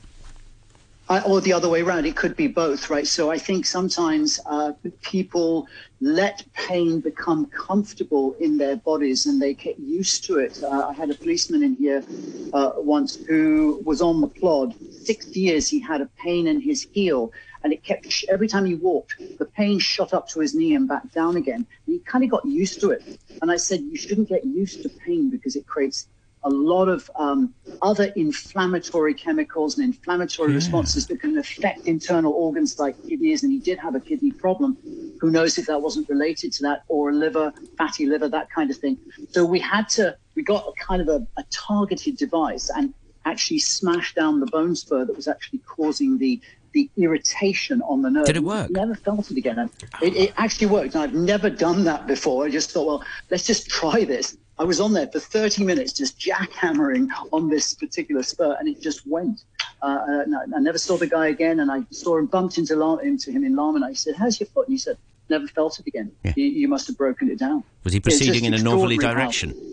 I, 1.11 1.21
or 1.23 1.41
the 1.41 1.53
other 1.53 1.69
way 1.69 1.83
around, 1.83 2.07
it 2.07 2.15
could 2.15 2.37
be 2.37 2.47
both, 2.47 2.89
right? 2.89 3.05
So 3.05 3.33
I 3.33 3.37
think 3.37 3.67
sometimes 3.67 4.39
uh, 4.47 4.75
people 5.03 5.67
let 6.01 6.45
pain 6.53 7.01
become 7.01 7.47
comfortable 7.47 8.37
in 8.39 8.59
their 8.59 8.77
bodies 8.77 9.27
and 9.27 9.43
they 9.43 9.55
get 9.55 9.77
used 9.81 10.25
to 10.27 10.39
it. 10.39 10.63
Uh, 10.63 10.87
I 10.87 10.93
had 10.93 11.11
a 11.11 11.15
policeman 11.15 11.65
in 11.65 11.75
here 11.75 12.05
uh, 12.53 12.75
once 12.77 13.17
who 13.27 13.83
was 13.85 14.01
on 14.01 14.21
the 14.21 14.29
plod. 14.29 14.73
Six 14.93 15.35
years 15.35 15.69
he 15.69 15.81
had 15.81 16.01
a 16.01 16.07
pain 16.17 16.47
in 16.47 16.61
his 16.61 16.87
heel 16.93 17.33
and 17.65 17.73
it 17.73 17.83
kept 17.83 18.25
every 18.29 18.47
time 18.47 18.65
he 18.65 18.77
walked, 18.77 19.17
the 19.41 19.47
pain 19.47 19.81
shot 19.81 20.15
up 20.15 20.29
to 20.29 20.39
his 20.39 20.55
knee 20.55 20.77
and 20.77 20.87
back 20.87 21.11
down 21.11 21.37
again. 21.37 21.67
And 21.87 21.95
he 21.95 21.99
kind 21.99 22.23
of 22.23 22.31
got 22.31 22.45
used 22.47 22.81
to 22.83 22.91
it. 22.91 23.03
And 23.43 23.51
I 23.51 23.57
said, 23.57 23.81
you 23.81 23.97
shouldn't 23.97 24.29
get 24.29 24.45
used 24.45 24.83
to 24.83 24.89
pain 24.89 25.29
because 25.29 25.57
it 25.57 25.67
creates 25.67 26.07
a 26.43 26.51
lot 26.51 26.89
of 26.89 27.11
um, 27.17 27.53
other 27.83 28.13
inflammatory 28.17 29.15
chemicals 29.15 29.77
and 29.77 29.85
inflammatory 29.85 30.51
yeah. 30.51 30.57
responses 30.57 31.07
that 31.07 31.21
can 31.21 31.37
affect 31.39 31.87
internal 31.87 32.33
organs 32.33 32.79
like 32.79 32.97
kidneys. 33.07 33.43
And 33.43 33.53
he 33.53 33.59
did 33.59 33.79
have 33.79 33.95
a 33.95 34.01
kidney 34.01 34.31
problem. 34.31 34.77
Who 35.21 35.31
knows 35.31 35.59
if 35.59 35.67
that 35.67 35.83
wasn't 35.83 36.09
related 36.09 36.53
to 36.55 36.63
that 36.63 36.85
or 36.89 37.11
a 37.11 37.13
liver, 37.13 37.53
fatty 37.77 38.07
liver, 38.07 38.29
that 38.29 38.51
kind 38.51 38.71
of 38.71 38.77
thing. 38.77 38.99
So 39.31 39.45
we 39.45 39.59
had 39.59 39.89
to, 39.91 40.17
we 40.35 40.43
got 40.43 40.67
a 40.67 40.73
kind 40.83 41.03
of 41.03 41.09
a, 41.09 41.27
a 41.37 41.45
targeted 41.51 42.17
device 42.17 42.71
and 42.75 42.95
actually 43.27 43.59
smashed 43.59 44.17
down 44.17 44.41
the 44.41 44.47
bone 44.47 44.75
spur 44.75 45.05
that 45.05 45.15
was 45.15 45.29
actually 45.29 45.59
causing 45.61 46.19
the 46.19 46.41
the 46.73 46.89
irritation 46.97 47.83
on 47.83 48.01
the 48.01 48.11
nerve. 48.11 48.27
Did 48.27 48.37
it 48.37 48.45
work? 48.45 48.71
Never 48.71 48.95
felt 48.95 49.29
it 49.31 49.37
again. 49.37 49.69
It, 50.01 50.17
it 50.17 50.33
actually 50.37 50.69
worked. 50.69 50.95
And 50.95 51.03
I've 51.03 51.15
never 51.15 51.51
done 51.51 51.83
that 51.85 52.07
before. 52.07 52.47
I 52.47 52.51
just 52.51 52.71
thought, 52.71 52.87
well, 52.87 53.05
let's 53.29 53.45
just 53.45 53.69
try 53.69 54.05
this. 54.05 54.37
I 54.61 54.65
was 54.65 54.79
on 54.79 54.93
there 54.93 55.07
for 55.07 55.19
30 55.19 55.65
minutes 55.65 55.91
just 55.91 56.19
jackhammering 56.19 57.09
on 57.33 57.49
this 57.49 57.73
particular 57.73 58.23
spur, 58.23 58.59
and 58.61 58.69
it 58.69 58.83
just 58.83 59.07
went. 59.07 59.43
Uh, 59.81 59.97
I, 60.07 60.25
I 60.55 60.61
never 60.61 60.77
saw 60.77 60.99
the 60.99 61.07
guy 61.07 61.29
again, 61.29 61.61
and 61.61 61.73
I 61.73 61.83
saw 61.91 62.19
him 62.19 62.27
bumped 62.27 62.59
into, 62.59 62.75
into 62.99 63.33
him 63.33 63.43
in 63.43 63.55
Lamma, 63.55 63.77
and 63.77 63.85
I 63.87 63.95
said, 63.95 64.17
"How's 64.17 64.39
your 64.39 64.49
foot?" 64.49 64.69
And 64.69 64.75
he 64.75 64.79
said, 64.79 64.99
"Never 65.31 65.47
felt 65.47 65.81
it 65.81 65.87
again. 65.87 66.13
Yeah. 66.25 66.35
You, 66.37 66.45
you, 66.45 66.69
must 66.69 66.87
have 66.89 66.99
broken 66.99 67.31
it 67.31 67.39
down." 67.39 67.65
Was 67.85 67.95
he 67.95 68.01
proceeding 68.01 68.45
in 68.45 68.53
a 68.53 68.59
northerly 68.59 68.99
direction? 68.99 69.55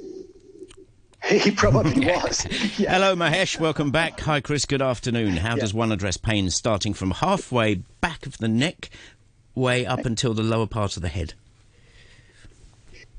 He 1.30 1.52
probably 1.52 2.06
was. 2.06 2.46
Yeah. 2.78 2.94
Hello, 2.94 3.14
Mahesh. 3.14 3.60
Welcome 3.60 3.92
back. 3.92 4.22
Hi, 4.22 4.40
Chris. 4.40 4.66
Good 4.66 4.82
afternoon. 4.82 5.36
How 5.36 5.56
yeah. 5.56 5.62
does 5.62 5.74
one 5.74 5.92
address 5.92 6.16
pain 6.16 6.50
starting 6.50 6.94
from 6.94 7.12
halfway 7.12 7.76
back 8.00 8.26
of 8.26 8.38
the 8.38 8.48
neck, 8.48 8.90
way 9.54 9.86
up 9.86 10.06
until 10.06 10.34
the 10.34 10.44
lower 10.44 10.68
part 10.68 10.96
of 10.96 11.02
the 11.02 11.10
head? 11.10 11.34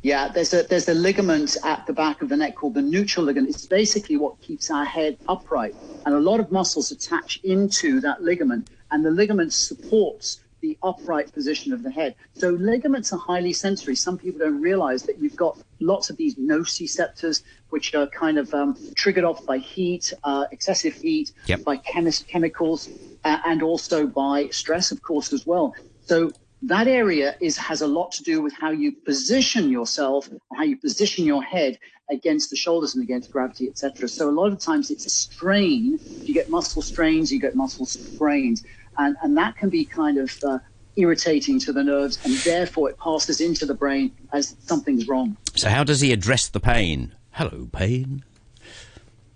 Yeah, 0.09 0.29
there's 0.29 0.55
a 0.55 0.63
there's 0.63 0.89
a 0.89 0.95
ligament 0.95 1.59
at 1.65 1.87
the 1.87 1.93
back 1.93 2.23
of 2.23 2.31
the 2.31 2.37
neck 2.39 2.55
called 2.55 2.73
the 2.73 2.81
nuchal 2.81 3.27
ligament. 3.27 3.55
It's 3.55 3.67
basically 3.67 4.17
what 4.17 4.41
keeps 4.41 4.71
our 4.71 4.87
head 4.87 5.19
upright, 5.29 5.75
and 6.07 6.15
a 6.15 6.19
lot 6.19 6.41
of 6.41 6.51
muscles 6.51 6.91
attach 6.91 7.41
into 7.45 8.01
that 8.01 8.23
ligament, 8.23 8.71
and 8.91 9.05
the 9.05 9.11
ligament 9.11 9.53
supports 9.53 10.41
the 10.63 10.79
upright 10.83 11.31
position 11.35 11.75
of 11.75 11.83
the 11.83 11.91
head. 11.91 12.15
So 12.33 12.49
ligaments 12.49 13.13
are 13.13 13.19
highly 13.19 13.53
sensory. 13.53 13.95
Some 13.97 14.17
people 14.17 14.39
don't 14.39 14.63
realize 14.63 15.03
that 15.03 15.19
you've 15.19 15.37
got 15.37 15.59
lots 15.79 16.09
of 16.09 16.17
these 16.17 16.37
nociceptors, 16.37 17.43
which 17.69 17.95
are 17.95 18.07
kind 18.07 18.39
of 18.39 18.55
um, 18.55 18.79
triggered 18.97 19.25
off 19.25 19.45
by 19.45 19.59
heat, 19.59 20.15
uh, 20.25 20.47
excessive 20.51 20.95
heat, 20.95 21.33
yep. 21.45 21.65
by 21.65 21.77
chemis- 21.77 22.27
chemicals, 22.27 22.89
uh, 23.25 23.41
and 23.45 23.63
also 23.63 24.07
by 24.07 24.49
stress, 24.49 24.91
of 24.91 25.03
course, 25.03 25.35
as 25.35 25.47
well. 25.47 25.75
So 26.07 26.33
that 26.63 26.89
area 26.89 27.37
is 27.41 27.57
has 27.57 27.83
a 27.83 27.87
lot 27.87 28.13
to 28.13 28.23
do 28.23 28.43
with 28.43 28.53
how 28.53 28.71
you 28.71 28.93
position 28.93 29.71
yourself, 29.71 30.29
how 30.55 30.63
you 30.63 30.77
position 30.77 31.25
your 31.25 31.43
head 31.43 31.79
against 32.11 32.51
the 32.51 32.57
shoulders 32.57 32.95
and 32.95 33.05
against 33.05 33.31
gravity, 33.31 33.69
etc. 33.69 34.09
So 34.09 34.29
a 34.29 34.33
lot 34.33 34.51
of 34.51 34.59
times 34.59 34.91
it's 34.91 35.07
a 35.07 35.11
strain. 35.11 36.01
You 36.23 36.35
get 36.35 36.49
muscle 36.49 36.83
strains, 36.83 37.33
you 37.33 37.39
get 37.39 37.55
muscle 37.55 37.87
sprains 37.87 38.65
and, 38.99 39.17
and 39.23 39.37
that 39.39 39.57
can 39.57 39.71
be 39.71 39.85
kind 39.85 40.19
of 40.19 40.37
uh, 40.45 40.59
irritating 40.97 41.59
to 41.61 41.73
the 41.73 41.83
nerves, 41.83 42.19
and 42.25 42.35
therefore 42.39 42.91
it 42.91 42.99
passes 42.99 43.41
into 43.41 43.65
the 43.65 43.75
brain 43.75 44.13
as 44.33 44.57
something's 44.61 45.09
wrong. 45.09 45.37
So, 45.55 45.71
how 45.71 45.85
does 45.85 46.01
he 46.01 46.13
address 46.13 46.49
the 46.49 46.61
pain? 46.61 47.15
Hello, 47.31 47.69
pain. 47.73 48.25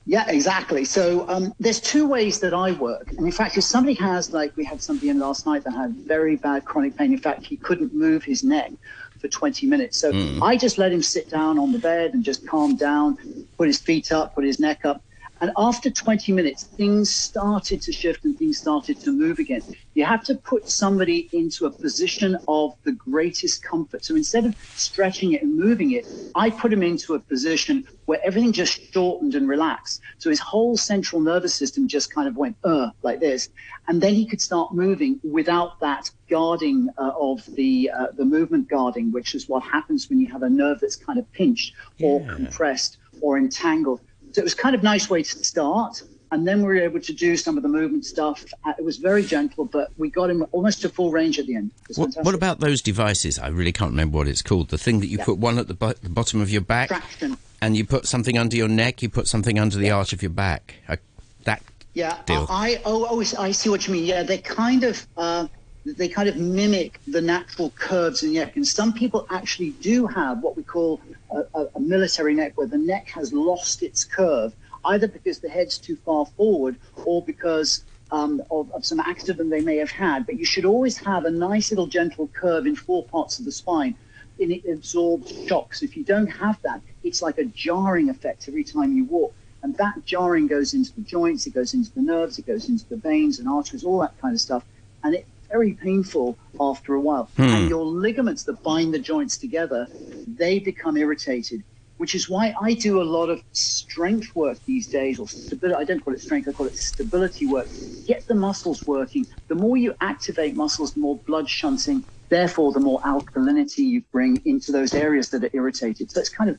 Yeah, 0.04 0.28
exactly. 0.28 0.84
So 0.84 1.28
um, 1.28 1.54
there's 1.60 1.80
two 1.80 2.08
ways 2.08 2.40
that 2.40 2.52
I 2.52 2.72
work, 2.72 3.12
and 3.12 3.24
in 3.24 3.32
fact, 3.32 3.56
if 3.56 3.64
somebody 3.64 3.94
has, 3.94 4.32
like 4.32 4.56
we 4.56 4.64
had 4.64 4.82
somebody 4.82 5.10
in 5.10 5.18
last 5.18 5.46
night 5.46 5.62
that 5.64 5.72
had 5.72 5.94
very 5.94 6.36
bad 6.36 6.64
chronic 6.64 6.96
pain. 6.96 7.12
In 7.12 7.18
fact, 7.18 7.46
he 7.46 7.56
couldn't 7.56 7.94
move 7.94 8.24
his 8.24 8.42
neck 8.42 8.72
for 9.18 9.28
20 9.28 9.66
minutes. 9.68 10.00
So 10.00 10.12
mm. 10.12 10.42
I 10.42 10.56
just 10.56 10.76
let 10.76 10.92
him 10.92 11.02
sit 11.02 11.30
down 11.30 11.58
on 11.58 11.70
the 11.70 11.78
bed 11.78 12.14
and 12.14 12.24
just 12.24 12.46
calm 12.46 12.74
down, 12.74 13.16
put 13.56 13.68
his 13.68 13.78
feet 13.78 14.10
up, 14.10 14.34
put 14.34 14.44
his 14.44 14.58
neck 14.58 14.84
up, 14.84 15.02
and 15.42 15.50
after 15.56 15.90
20 15.90 16.30
minutes, 16.30 16.62
things 16.62 17.12
started 17.12 17.82
to 17.82 17.92
shift 17.92 18.24
and 18.24 18.38
things 18.38 18.58
started 18.58 19.00
to 19.00 19.10
move 19.10 19.40
again. 19.40 19.60
You 19.94 20.04
have 20.04 20.22
to 20.26 20.36
put 20.36 20.70
somebody 20.70 21.28
into 21.32 21.66
a 21.66 21.70
position 21.70 22.38
of 22.46 22.76
the 22.84 22.92
greatest 22.92 23.60
comfort. 23.60 24.04
So 24.04 24.14
instead 24.14 24.46
of 24.46 24.54
stretching 24.76 25.32
it 25.32 25.42
and 25.42 25.58
moving 25.58 25.90
it, 25.90 26.06
I 26.36 26.50
put 26.50 26.72
him 26.72 26.84
into 26.84 27.14
a 27.14 27.18
position 27.18 27.88
where 28.04 28.20
everything 28.24 28.52
just 28.52 28.92
shortened 28.92 29.34
and 29.34 29.48
relaxed. 29.48 30.00
So 30.18 30.30
his 30.30 30.38
whole 30.38 30.76
central 30.76 31.20
nervous 31.20 31.56
system 31.56 31.88
just 31.88 32.14
kind 32.14 32.28
of 32.28 32.36
went, 32.36 32.56
uh, 32.62 32.90
like 33.02 33.18
this. 33.18 33.48
And 33.88 34.00
then 34.00 34.14
he 34.14 34.26
could 34.26 34.40
start 34.40 34.72
moving 34.72 35.18
without 35.24 35.80
that 35.80 36.08
guarding 36.30 36.88
uh, 36.98 37.10
of 37.20 37.44
the, 37.56 37.90
uh, 37.90 38.06
the 38.16 38.24
movement 38.24 38.68
guarding, 38.68 39.10
which 39.10 39.34
is 39.34 39.48
what 39.48 39.64
happens 39.64 40.08
when 40.08 40.20
you 40.20 40.28
have 40.28 40.44
a 40.44 40.48
nerve 40.48 40.78
that's 40.78 40.94
kind 40.94 41.18
of 41.18 41.30
pinched 41.32 41.74
or 42.00 42.20
yeah. 42.20 42.34
compressed 42.34 42.98
or 43.20 43.38
entangled. 43.38 44.00
So 44.32 44.40
it 44.40 44.44
was 44.44 44.54
kind 44.54 44.74
of 44.74 44.82
nice 44.82 45.08
way 45.10 45.22
to 45.22 45.44
start. 45.44 46.02
and 46.32 46.46
then 46.48 46.58
we 46.60 46.64
were 46.68 46.76
able 46.80 46.98
to 47.00 47.12
do 47.12 47.36
some 47.36 47.58
of 47.58 47.62
the 47.62 47.68
movement 47.68 48.06
stuff. 48.06 48.42
Uh, 48.64 48.72
It 48.78 48.84
was 48.84 48.96
very 48.96 49.22
gentle, 49.22 49.66
but 49.66 49.90
we 49.98 50.08
got 50.08 50.30
him 50.30 50.46
almost 50.52 50.80
to 50.80 50.88
full 50.88 51.10
range 51.10 51.38
at 51.38 51.46
the 51.46 51.56
end. 51.56 51.70
What, 51.96 52.14
what 52.22 52.34
about 52.34 52.60
those 52.60 52.80
devices? 52.80 53.38
I 53.38 53.48
really 53.48 53.70
can't 53.72 53.90
remember 53.90 54.16
what 54.16 54.28
it's 54.28 54.40
called. 54.40 54.70
The 54.70 54.78
thing 54.78 55.00
that 55.00 55.08
you 55.08 55.18
Yeah. 55.18 55.26
put 55.26 55.36
one 55.36 55.58
at 55.58 55.68
the, 55.68 55.74
bo- 55.74 55.92
the 55.92 56.08
bottom 56.08 56.40
of 56.40 56.48
your 56.48 56.62
back, 56.62 56.88
traction? 56.88 57.36
and 57.60 57.76
you 57.76 57.84
put 57.84 58.06
something 58.06 58.38
under 58.38 58.56
your 58.56 58.68
neck. 58.68 59.02
You 59.02 59.10
put 59.10 59.28
something 59.28 59.58
under 59.58 59.76
the 59.76 59.90
arch 59.90 60.14
of 60.14 60.22
your 60.22 60.30
back. 60.30 60.76
Uh, 60.88 60.96
that 61.44 61.60
Yeah, 61.92 62.16
deal. 62.24 62.46
I 62.48 62.80
oh, 62.86 63.06
oh 63.10 63.20
I 63.38 63.52
see 63.52 63.68
what 63.68 63.86
you 63.86 63.92
mean. 63.92 64.04
Yeah, 64.06 64.22
they're 64.22 64.38
kind 64.38 64.84
of 64.84 65.06
uh, 65.18 65.48
they 65.84 66.08
kind 66.08 66.28
of 66.28 66.36
mimic 66.36 67.00
the 67.08 67.20
natural 67.20 67.70
curves 67.70 68.22
in 68.22 68.32
the 68.32 68.38
neck, 68.38 68.56
and 68.56 68.66
some 68.66 68.92
people 68.92 69.26
actually 69.30 69.70
do 69.70 70.06
have 70.06 70.42
what 70.42 70.56
we 70.56 70.62
call 70.62 71.00
a, 71.30 71.66
a, 71.74 71.80
military 71.80 72.34
neck, 72.34 72.52
where 72.56 72.66
the 72.66 72.78
neck 72.78 73.08
has 73.08 73.32
lost 73.32 73.82
its 73.82 74.04
curve, 74.04 74.54
either 74.84 75.08
because 75.08 75.40
the 75.40 75.48
head's 75.48 75.78
too 75.78 75.96
far 75.96 76.26
forward 76.26 76.76
or 77.04 77.22
because 77.22 77.84
um, 78.12 78.42
of, 78.50 78.70
of 78.72 78.84
some 78.84 79.00
accident 79.00 79.50
they 79.50 79.60
may 79.60 79.76
have 79.76 79.90
had. 79.90 80.26
But 80.26 80.38
you 80.38 80.44
should 80.44 80.64
always 80.64 80.96
have 80.98 81.24
a 81.24 81.30
nice 81.30 81.70
little 81.70 81.86
gentle 81.86 82.28
curve 82.28 82.66
in 82.66 82.76
four 82.76 83.04
parts 83.04 83.38
of 83.38 83.44
the 83.44 83.52
spine. 83.52 83.96
And 84.40 84.52
it 84.52 84.64
absorbs 84.70 85.32
shocks. 85.46 85.82
If 85.82 85.96
you 85.96 86.04
don't 86.04 86.26
have 86.26 86.60
that, 86.62 86.80
it's 87.02 87.22
like 87.22 87.38
a 87.38 87.44
jarring 87.44 88.08
effect 88.08 88.48
every 88.48 88.64
time 88.64 88.96
you 88.96 89.04
walk. 89.04 89.34
And 89.62 89.76
that 89.76 90.04
jarring 90.04 90.48
goes 90.48 90.74
into 90.74 90.92
the 90.94 91.02
joints, 91.02 91.46
it 91.46 91.54
goes 91.54 91.72
into 91.74 91.92
the 91.92 92.02
nerves, 92.02 92.38
it 92.38 92.46
goes 92.46 92.68
into 92.68 92.88
the 92.88 92.96
veins 92.96 93.38
and 93.38 93.48
arteries, 93.48 93.84
all 93.84 94.00
that 94.00 94.20
kind 94.20 94.34
of 94.34 94.40
stuff. 94.40 94.64
And 95.04 95.14
it's 95.14 95.28
very 95.52 95.74
painful 95.74 96.38
after 96.58 96.94
a 96.94 97.00
while. 97.00 97.30
Hmm. 97.36 97.42
And 97.42 97.68
your 97.68 97.84
ligaments 97.84 98.44
that 98.44 98.62
bind 98.62 98.92
the 98.94 98.98
joints 98.98 99.36
together, 99.36 99.86
they 100.26 100.58
become 100.58 100.96
irritated, 100.96 101.62
which 101.98 102.14
is 102.14 102.28
why 102.28 102.54
I 102.60 102.74
do 102.74 103.00
a 103.00 103.04
lot 103.04 103.28
of 103.28 103.42
strength 103.52 104.34
work 104.34 104.58
these 104.66 104.88
days, 104.88 105.18
or 105.18 105.28
stability. 105.28 105.80
I 105.80 105.84
don't 105.84 106.00
call 106.00 106.14
it 106.14 106.20
strength, 106.20 106.48
I 106.48 106.52
call 106.52 106.66
it 106.66 106.76
stability 106.76 107.46
work. 107.46 107.68
Get 108.06 108.26
the 108.26 108.34
muscles 108.34 108.86
working. 108.86 109.26
The 109.48 109.54
more 109.54 109.76
you 109.76 109.94
activate 110.00 110.56
muscles, 110.56 110.94
the 110.94 111.00
more 111.00 111.20
blood 111.26 111.48
shunting. 111.48 112.04
Therefore, 112.30 112.72
the 112.72 112.80
more 112.80 113.00
alkalinity 113.02 113.84
you 113.94 114.02
bring 114.10 114.40
into 114.46 114.72
those 114.72 114.94
areas 114.94 115.28
that 115.30 115.44
are 115.44 115.50
irritated. 115.52 116.10
So 116.10 116.18
it's 116.20 116.30
kind 116.30 116.48
of 116.48 116.58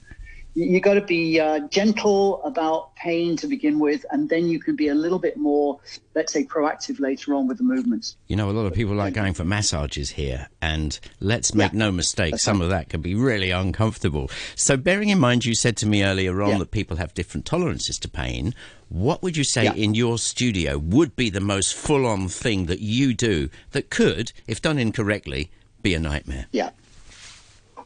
you, 0.56 0.80
got 0.80 0.94
to 0.96 1.02
be 1.02 1.40
uh, 1.40 1.60
gentle 1.70 2.44
about 2.44 2.96
pain 2.96 3.36
to 3.38 3.48
begin 3.48 3.80
with, 3.80 4.06
and 4.12 4.30
then 4.30 4.48
you 4.48 4.60
can 4.60 4.76
be 4.76 4.88
a 4.90 4.96
little 4.96 5.20
bit 5.20 5.36
more, 5.38 5.80
let's 6.16 6.32
say, 6.32 6.44
proactive 6.46 7.00
later 7.00 7.34
on 7.34 7.48
with 7.48 7.58
the 7.58 7.64
movements. 7.64 8.16
You 8.28 8.36
know, 8.36 8.50
a 8.50 8.52
lot 8.52 8.66
of 8.66 8.74
people 8.74 8.94
like 8.96 9.14
going 9.14 9.34
for 9.34 9.44
massages 9.44 10.12
here, 10.12 10.50
and 10.62 11.00
let's 11.20 11.54
make 11.54 11.72
Yeah. 11.74 11.80
no 11.80 11.92
mistake, 11.92 12.38
some 12.38 12.62
of 12.62 12.70
that 12.70 12.90
can 12.90 13.02
be 13.02 13.16
really 13.16 13.50
uncomfortable. 13.52 14.30
So, 14.56 14.78
bearing 14.78 15.10
in 15.10 15.20
mind, 15.20 15.46
you 15.46 15.56
said 15.56 15.76
to 15.78 15.86
me 15.88 16.04
earlier 16.04 16.42
on 16.42 16.50
Yeah. 16.52 16.58
that 16.60 16.72
people 16.72 16.98
have 16.98 17.14
different 17.14 17.46
tolerances 17.46 17.98
to 18.00 18.10
pain. 18.10 18.54
What 18.90 19.24
would 19.24 19.36
you 19.36 19.44
say 19.44 19.64
Yeah. 19.66 19.74
in 19.74 19.96
your 19.96 20.18
studio 20.20 20.78
would 20.78 21.16
be 21.16 21.30
the 21.32 21.40
most 21.42 21.74
full 21.74 22.06
on 22.06 22.28
thing 22.28 22.68
that 22.68 22.80
you 22.80 23.14
do 23.16 23.50
that 23.72 23.90
could, 23.90 24.32
if 24.48 24.62
done 24.62 24.78
incorrectly, 24.78 25.50
be 25.82 25.94
a 25.96 26.00
nightmare? 26.00 26.46
Yeah. 26.52 26.70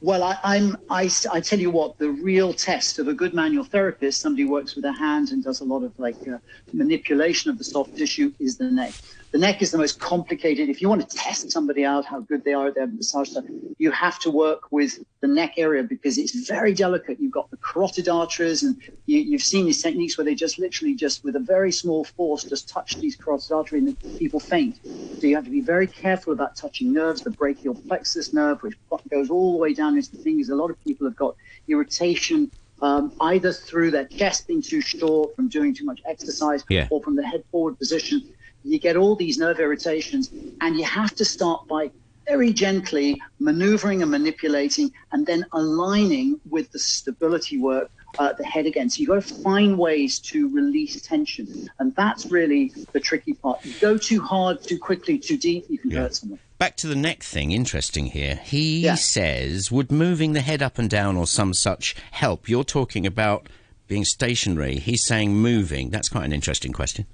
Well, 0.01 0.23
I, 0.23 0.37
I'm. 0.43 0.77
I, 0.89 1.09
I 1.31 1.39
tell 1.39 1.59
you 1.59 1.71
what, 1.71 1.97
the 1.97 2.09
real 2.09 2.53
test 2.53 2.99
of 2.99 3.07
a 3.07 3.13
good 3.13 3.33
manual 3.33 3.63
therapist, 3.63 4.21
somebody 4.21 4.43
who 4.43 4.51
works 4.51 4.75
with 4.75 4.83
their 4.83 4.93
hands 4.93 5.31
and 5.31 5.43
does 5.43 5.61
a 5.61 5.63
lot 5.63 5.83
of 5.83 5.91
like 5.97 6.17
uh, 6.27 6.37
manipulation 6.71 7.49
of 7.49 7.57
the 7.57 7.63
soft 7.63 7.97
tissue, 7.97 8.31
is 8.39 8.57
the 8.57 8.69
neck. 8.69 8.93
The 9.33 9.39
neck 9.39 9.61
is 9.61 9.71
the 9.71 9.77
most 9.77 9.99
complicated. 9.99 10.69
If 10.69 10.81
you 10.81 10.87
want 10.87 11.07
to 11.07 11.15
test 11.17 11.51
somebody 11.51 11.83
out 11.83 12.05
how 12.05 12.21
good 12.21 12.43
they 12.45 12.53
are 12.53 12.67
at 12.67 12.75
their 12.75 12.87
massage 12.87 13.29
stuff, 13.29 13.43
you 13.77 13.91
have 13.91 14.17
to 14.19 14.31
work 14.31 14.71
with 14.71 14.99
the 15.21 15.27
neck 15.27 15.55
area 15.57 15.83
because 15.83 16.17
it's 16.17 16.47
very 16.47 16.73
delicate. 16.73 17.19
You've 17.19 17.33
got 17.33 17.51
the 17.51 17.57
carotid 17.57 18.07
arteries, 18.07 18.63
and 18.63 18.81
you, 19.05 19.19
you've 19.19 19.41
seen 19.43 19.65
these 19.65 19.83
techniques 19.83 20.17
where 20.17 20.23
they 20.25 20.33
just 20.33 20.59
literally 20.59 20.95
just 20.95 21.23
with 21.25 21.35
a 21.35 21.39
very 21.41 21.71
small 21.73 22.05
force 22.05 22.45
just 22.45 22.69
touch 22.69 22.99
these 23.01 23.17
carotid 23.17 23.51
arteries 23.51 23.83
and 23.83 23.97
people 24.17 24.39
faint. 24.39 24.79
So 25.19 25.27
you 25.27 25.35
have 25.35 25.45
to 25.45 25.51
be 25.51 25.61
very 25.61 25.87
careful 25.87 26.31
about 26.31 26.55
touching 26.55 26.93
nerves, 26.93 27.21
the 27.21 27.31
brachial 27.31 27.75
plexus 27.87 28.33
nerve, 28.33 28.61
which 28.63 28.77
goes 29.11 29.29
all 29.29 29.51
the 29.53 29.57
way 29.57 29.73
down 29.73 29.97
into 29.97 30.11
the 30.11 30.19
fingers. 30.19 30.49
A 30.49 30.55
lot 30.55 30.69
of 30.69 30.77
people 30.85 31.05
have 31.05 31.15
got 31.17 31.35
irritation 31.67 32.49
um, 32.81 33.11
either 33.21 33.51
through 33.51 33.91
their 33.91 34.05
chest 34.05 34.47
being 34.47 34.61
too 34.61 34.81
short 34.81 35.35
from 35.35 35.49
doing 35.49 35.73
too 35.73 35.85
much 35.85 35.99
exercise 36.05 36.63
Yeah. 36.69 36.87
or 36.91 37.01
from 37.01 37.15
the 37.15 37.25
head 37.25 37.43
forward 37.51 37.77
position. 37.79 38.23
You 38.67 38.79
get 38.79 38.97
all 38.97 39.15
these 39.15 39.37
nerve 39.37 39.59
irritations, 39.59 40.29
and 40.61 40.77
you 40.77 40.83
have 40.83 41.15
to 41.15 41.25
start 41.25 41.67
by 41.67 41.91
very 42.27 42.51
gently 42.51 43.21
maneuvering 43.39 44.01
and 44.01 44.11
manipulating, 44.11 44.91
and 45.11 45.25
then 45.25 45.45
aligning 45.53 46.39
with 46.49 46.69
the 46.71 46.79
stability 46.79 47.57
work 47.57 47.89
uh, 48.19 48.33
the 48.33 48.43
head 48.43 48.65
again. 48.65 48.89
So 48.89 48.99
you've 48.99 49.09
got 49.09 49.21
to 49.23 49.33
find 49.43 49.77
ways 49.77 50.19
to 50.19 50.49
release 50.53 50.99
tension, 51.01 51.69
and 51.79 51.95
that's 51.95 52.25
really 52.25 52.73
the 52.91 52.99
tricky 52.99 53.33
part. 53.33 53.59
You 53.63 53.75
go 53.79 53.97
too 53.97 54.21
hard, 54.21 54.61
too 54.63 54.79
quickly, 54.79 55.19
too 55.19 55.37
deep, 55.37 55.65
you 55.69 55.77
can 55.77 55.91
Yeah. 55.91 55.99
hurt 55.99 56.15
someone. 56.15 56.39
Back 56.57 56.75
to 56.77 56.87
the 56.87 56.95
neck 56.95 57.21
thing, 57.21 57.51
interesting 57.51 58.07
here. 58.07 58.39
He 58.43 58.81
Yeah. 58.81 58.95
says, 58.95 59.71
would 59.71 59.91
moving 59.91 60.33
the 60.33 60.41
head 60.41 60.63
up 60.63 60.79
and 60.79 60.89
down 60.89 61.15
or 61.15 61.27
some 61.27 61.53
such 61.53 61.95
help? 62.11 62.49
You're 62.49 62.63
talking 62.63 63.05
about 63.05 63.47
being 63.87 64.03
stationary. 64.03 64.79
He's 64.79 65.05
saying 65.05 65.35
moving. 65.35 65.91
That's 65.91 66.09
quite 66.09 66.25
an 66.25 66.33
interesting 66.33 66.73
question. 66.73 67.05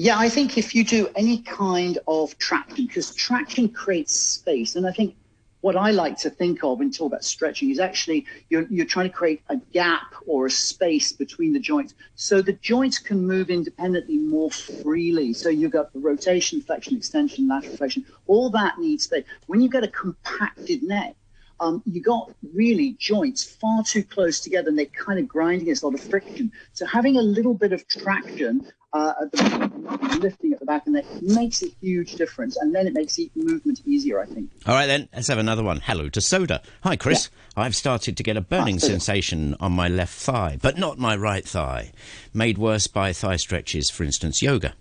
Yeah, 0.00 0.16
I 0.16 0.28
think 0.28 0.56
if 0.56 0.76
you 0.76 0.84
do 0.84 1.08
any 1.16 1.42
kind 1.42 1.98
of 2.06 2.38
traction, 2.38 2.86
because 2.86 3.12
traction 3.16 3.68
creates 3.68 4.14
space, 4.14 4.76
and 4.76 4.86
I 4.86 4.92
think 4.92 5.16
what 5.60 5.74
I 5.74 5.90
like 5.90 6.16
to 6.18 6.30
think 6.30 6.62
of 6.62 6.78
when 6.78 6.92
talk 6.92 7.08
about 7.08 7.24
stretching 7.24 7.70
is 7.70 7.80
actually 7.80 8.24
you're 8.48 8.64
you're 8.70 8.86
trying 8.86 9.10
to 9.10 9.12
create 9.12 9.42
a 9.48 9.56
gap 9.72 10.14
or 10.24 10.46
a 10.46 10.50
space 10.52 11.10
between 11.10 11.52
the 11.52 11.58
joints, 11.58 11.94
so 12.14 12.40
the 12.40 12.52
joints 12.52 13.00
can 13.00 13.26
move 13.26 13.50
independently 13.50 14.18
more 14.18 14.52
freely. 14.52 15.32
So 15.32 15.48
you've 15.48 15.72
got 15.72 15.92
the 15.92 15.98
rotation, 15.98 16.60
flexion, 16.60 16.96
extension, 16.96 17.48
lateral 17.48 17.76
flexion, 17.76 18.06
all 18.28 18.50
that 18.50 18.78
needs 18.78 19.02
space. 19.02 19.24
When 19.48 19.60
you 19.60 19.68
get 19.68 19.82
a 19.82 19.88
compacted 19.88 20.84
neck, 20.84 21.16
um, 21.58 21.82
you 21.86 22.00
got 22.00 22.30
really 22.54 22.94
joints 23.00 23.42
far 23.42 23.82
too 23.82 24.04
close 24.04 24.38
together 24.38 24.68
and 24.68 24.78
they're 24.78 24.86
kind 24.86 25.18
of 25.18 25.26
grinding. 25.26 25.66
There's 25.66 25.82
a 25.82 25.88
lot 25.88 25.94
of 25.98 26.08
friction. 26.08 26.52
So 26.72 26.86
having 26.86 27.16
a 27.16 27.22
little 27.22 27.54
bit 27.54 27.72
of 27.72 27.88
traction 27.88 28.64
uh, 28.92 29.12
at 29.22 29.32
the 29.32 30.18
lifting 30.20 30.52
at 30.52 30.60
the 30.60 30.66
back 30.66 30.86
and 30.86 30.94
neck 30.94 31.04
makes 31.22 31.62
a 31.62 31.66
huge 31.80 32.14
difference. 32.14 32.56
And 32.56 32.74
then 32.74 32.86
it 32.86 32.94
makes 32.94 33.16
the 33.16 33.30
movement 33.34 33.82
easier, 33.86 34.20
I 34.20 34.26
think. 34.26 34.50
All 34.66 34.74
right, 34.74 34.86
then, 34.86 35.08
let's 35.14 35.28
have 35.28 35.38
another 35.38 35.62
one. 35.62 35.80
Hello 35.80 36.08
to 36.08 36.20
Soda. 36.20 36.62
Hi, 36.82 36.96
Chris. 36.96 37.30
I've 37.56 37.76
started 37.76 38.16
to 38.16 38.22
get 38.22 38.36
a 38.36 38.40
burning 38.40 38.78
Soda. 38.78 38.92
sensation 38.94 39.54
on 39.60 39.72
my 39.72 39.88
left 39.88 40.14
thigh, 40.14 40.58
but 40.60 40.78
not 40.78 40.98
my 40.98 41.16
right 41.16 41.44
thigh. 41.44 41.92
Made 42.32 42.58
worse 42.58 42.86
by 42.86 43.12
thigh 43.12 43.36
stretches, 43.36 43.90
for 43.90 44.04
instance, 44.04 44.42
yoga. 44.42 44.74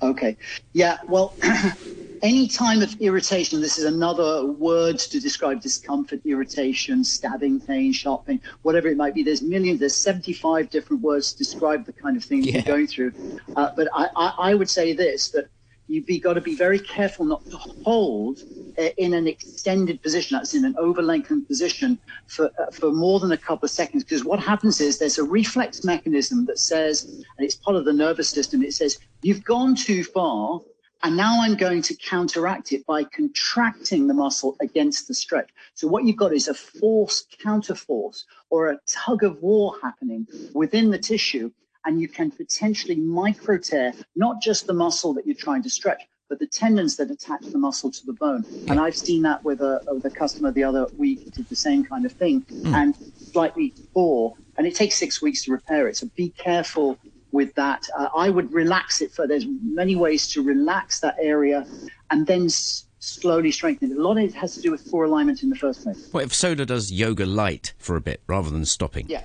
Okay. 0.00 0.36
Yeah. 0.72 0.98
Well, 1.08 1.34
any 2.22 2.48
time 2.48 2.82
of 2.82 2.94
irritation, 3.00 3.60
this 3.60 3.78
is 3.78 3.84
another 3.84 4.46
word 4.46 4.98
to 4.98 5.20
describe 5.20 5.60
discomfort, 5.60 6.20
irritation, 6.24 7.04
stabbing 7.04 7.60
pain, 7.60 7.92
sharp 7.92 8.26
pain, 8.26 8.40
whatever 8.62 8.88
it 8.88 8.96
might 8.96 9.14
be. 9.14 9.22
There's 9.22 9.42
millions, 9.42 9.80
there's 9.80 9.96
75 9.96 10.70
different 10.70 11.02
words 11.02 11.32
to 11.32 11.38
describe 11.38 11.86
the 11.86 11.92
kind 11.92 12.16
of 12.16 12.24
thing 12.24 12.42
Yeah. 12.42 12.54
you're 12.54 12.62
going 12.62 12.86
through. 12.86 13.12
Uh, 13.56 13.70
but 13.76 13.88
I, 13.94 14.08
I, 14.16 14.34
I 14.38 14.54
would 14.54 14.70
say 14.70 14.92
this 14.92 15.30
that 15.30 15.48
you've 15.88 16.22
got 16.22 16.34
to 16.34 16.40
be 16.40 16.54
very 16.54 16.78
careful 16.78 17.24
not 17.24 17.44
to 17.50 17.56
hold 17.56 18.40
uh, 18.78 18.88
in 18.98 19.14
an 19.14 19.26
extended 19.26 20.02
position, 20.02 20.36
that's 20.36 20.54
in 20.54 20.64
an 20.64 20.74
over 20.78 21.02
lengthened 21.02 21.46
position 21.48 21.98
for, 22.26 22.50
uh, 22.60 22.70
for 22.70 22.92
more 22.92 23.20
than 23.20 23.32
a 23.32 23.36
couple 23.36 23.64
of 23.64 23.70
seconds. 23.70 24.04
Because 24.04 24.24
what 24.24 24.38
happens 24.38 24.80
is 24.80 24.98
there's 24.98 25.18
a 25.18 25.24
reflex 25.24 25.84
mechanism 25.84 26.44
that 26.46 26.58
says, 26.58 27.04
and 27.04 27.24
it's 27.46 27.54
part 27.54 27.76
of 27.76 27.84
the 27.86 27.92
nervous 27.92 28.28
system, 28.28 28.62
it 28.62 28.74
says, 28.74 28.98
you've 29.22 29.44
gone 29.44 29.74
too 29.74 30.04
far. 30.04 30.60
And 31.02 31.16
now 31.16 31.42
I'm 31.42 31.54
going 31.54 31.82
to 31.82 31.94
counteract 31.94 32.72
it 32.72 32.84
by 32.86 33.04
contracting 33.04 34.08
the 34.08 34.14
muscle 34.14 34.56
against 34.60 35.06
the 35.06 35.14
stretch. 35.14 35.50
So 35.74 35.86
what 35.86 36.04
you've 36.04 36.16
got 36.16 36.32
is 36.32 36.48
a 36.48 36.54
force 36.54 37.24
counterforce 37.44 38.24
or 38.50 38.70
a 38.70 38.78
tug 38.86 39.22
of 39.22 39.40
war 39.40 39.76
happening 39.80 40.26
within 40.54 40.90
the 40.90 40.98
tissue. 40.98 41.52
And 41.84 42.00
you 42.00 42.08
can 42.08 42.30
potentially 42.30 42.96
micro 42.96 43.58
tear 43.58 43.94
not 44.16 44.42
just 44.42 44.66
the 44.66 44.74
muscle 44.74 45.14
that 45.14 45.26
you're 45.26 45.36
trying 45.36 45.62
to 45.62 45.70
stretch, 45.70 46.02
but 46.28 46.38
the 46.38 46.46
tendons 46.46 46.96
that 46.96 47.10
attach 47.10 47.42
the 47.42 47.58
muscle 47.58 47.90
to 47.90 48.04
the 48.04 48.12
bone. 48.12 48.44
And 48.68 48.80
I've 48.80 48.96
seen 48.96 49.22
that 49.22 49.42
with 49.44 49.60
a, 49.60 49.80
with 49.86 50.04
a 50.04 50.10
customer 50.10 50.50
the 50.50 50.64
other 50.64 50.86
week 50.96 51.32
did 51.32 51.48
the 51.48 51.56
same 51.56 51.84
kind 51.84 52.04
of 52.04 52.12
thing 52.12 52.40
hmm. 52.42 52.74
and 52.74 52.96
slightly 53.16 53.72
tore. 53.94 54.34
And 54.56 54.66
it 54.66 54.74
takes 54.74 54.96
six 54.96 55.22
weeks 55.22 55.44
to 55.44 55.52
repair 55.52 55.88
it. 55.88 55.96
So 55.96 56.10
be 56.16 56.30
careful 56.30 56.98
with 57.32 57.54
that. 57.54 57.86
Uh, 57.96 58.08
I 58.16 58.30
would 58.30 58.52
relax 58.52 59.00
it. 59.00 59.12
For 59.12 59.26
there's 59.26 59.46
many 59.62 59.96
ways 59.96 60.28
to 60.28 60.42
relax 60.42 61.00
that 61.00 61.16
area, 61.20 61.66
and 62.10 62.26
then 62.26 62.46
s- 62.46 62.86
slowly 63.00 63.50
strengthen 63.50 63.90
it. 63.92 63.98
A 63.98 64.02
lot 64.02 64.18
of 64.18 64.24
it 64.24 64.34
has 64.34 64.54
to 64.54 64.60
do 64.62 64.70
with 64.70 64.80
four 64.80 65.04
alignment 65.04 65.42
in 65.42 65.50
the 65.50 65.56
first 65.56 65.82
place. 65.82 66.08
What 66.10 66.24
if 66.24 66.34
Soda 66.34 66.66
does 66.66 66.90
yoga 66.92 67.26
light 67.26 67.74
for 67.78 67.96
a 67.96 68.00
bit 68.00 68.22
rather 68.26 68.50
than 68.50 68.64
stopping? 68.64 69.06
Yeah. 69.08 69.24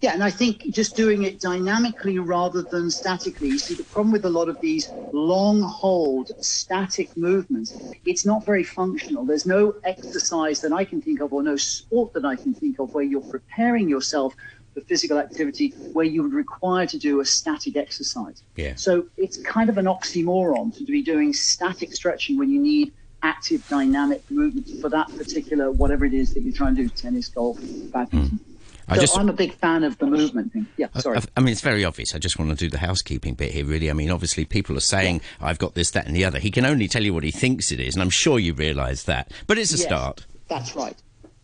Yeah, 0.00 0.14
and 0.14 0.22
I 0.22 0.30
think 0.30 0.62
just 0.70 0.94
doing 0.94 1.24
it 1.24 1.40
dynamically 1.40 2.18
rather 2.18 2.62
than 2.62 2.90
statically. 2.90 3.48
You 3.48 3.58
see, 3.58 3.74
the 3.74 3.82
problem 3.84 4.12
with 4.12 4.24
a 4.24 4.30
lot 4.30 4.48
of 4.48 4.60
these 4.60 4.88
long 5.12 5.60
hold 5.60 6.30
static 6.40 7.16
movements, 7.16 7.76
it's 8.06 8.24
not 8.24 8.44
very 8.44 8.62
functional. 8.62 9.24
There's 9.24 9.44
no 9.44 9.74
exercise 9.82 10.60
that 10.60 10.72
I 10.72 10.84
can 10.84 11.02
think 11.02 11.20
of 11.20 11.32
or 11.32 11.42
no 11.42 11.56
sport 11.56 12.12
that 12.14 12.24
I 12.24 12.36
can 12.36 12.54
think 12.54 12.78
of 12.78 12.94
where 12.94 13.04
you're 13.04 13.20
preparing 13.22 13.88
yourself 13.88 14.36
the 14.74 14.80
physical 14.80 15.18
activity 15.18 15.70
where 15.92 16.06
you 16.06 16.22
would 16.22 16.32
require 16.32 16.86
to 16.86 16.98
do 16.98 17.20
a 17.20 17.24
static 17.24 17.76
exercise. 17.76 18.42
Yeah. 18.56 18.74
So 18.76 19.06
it's 19.16 19.36
kind 19.36 19.68
of 19.68 19.78
an 19.78 19.86
oxymoron 19.86 20.76
to 20.78 20.84
be 20.84 21.02
doing 21.02 21.32
static 21.32 21.92
stretching 21.92 22.38
when 22.38 22.50
you 22.50 22.60
need 22.60 22.92
active 23.22 23.66
dynamic 23.68 24.28
movement 24.30 24.68
for 24.80 24.88
that 24.88 25.08
particular 25.16 25.70
whatever 25.70 26.04
it 26.04 26.12
is 26.12 26.34
that 26.34 26.40
you're 26.40 26.52
trying 26.52 26.74
to 26.74 26.82
do 26.82 26.88
tennis 26.88 27.28
golf 27.28 27.56
badminton 27.92 28.38
hmm. 28.38 28.52
I 28.88 28.96
so 28.96 29.02
just- 29.02 29.16
i'm 29.16 29.28
a 29.28 29.32
big 29.32 29.54
fan 29.54 29.84
of 29.84 29.96
the 29.98 30.06
movement 30.06 30.52
thing 30.52 30.66
yeah 30.76 30.88
sorry 30.98 31.18
I, 31.18 31.22
I 31.36 31.40
mean, 31.40 31.52
it's 31.52 31.60
very 31.60 31.84
obvious. 31.84 32.16
I 32.16 32.18
just 32.18 32.38
want 32.38 32.50
to 32.50 32.56
do 32.56 32.68
the 32.68 32.78
housekeeping 32.78 33.34
bit 33.34 33.52
here, 33.52 33.64
really. 33.64 33.90
I 33.90 33.92
mean, 33.92 34.10
obviously, 34.10 34.44
people 34.44 34.76
are 34.76 34.80
saying, 34.80 35.20
I've 35.40 35.58
got 35.58 35.74
this, 35.74 35.92
that, 35.92 36.06
and 36.06 36.16
the 36.16 36.24
other. 36.24 36.38
He 36.38 36.50
can 36.50 36.66
only 36.66 36.88
tell 36.88 37.02
you 37.02 37.14
what 37.14 37.22
he 37.22 37.30
thinks 37.30 37.70
it 37.70 37.78
is, 37.78 37.94
and 37.94 38.02
I'm 38.02 38.10
sure 38.10 38.38
you 38.38 38.54
realise 38.54 39.04
that. 39.04 39.30
But 39.46 39.58
it's 39.58 39.72
a 39.72 39.76
Yes, 39.76 39.86
start. 39.86 40.26
That's 40.48 40.74
right. 40.74 40.96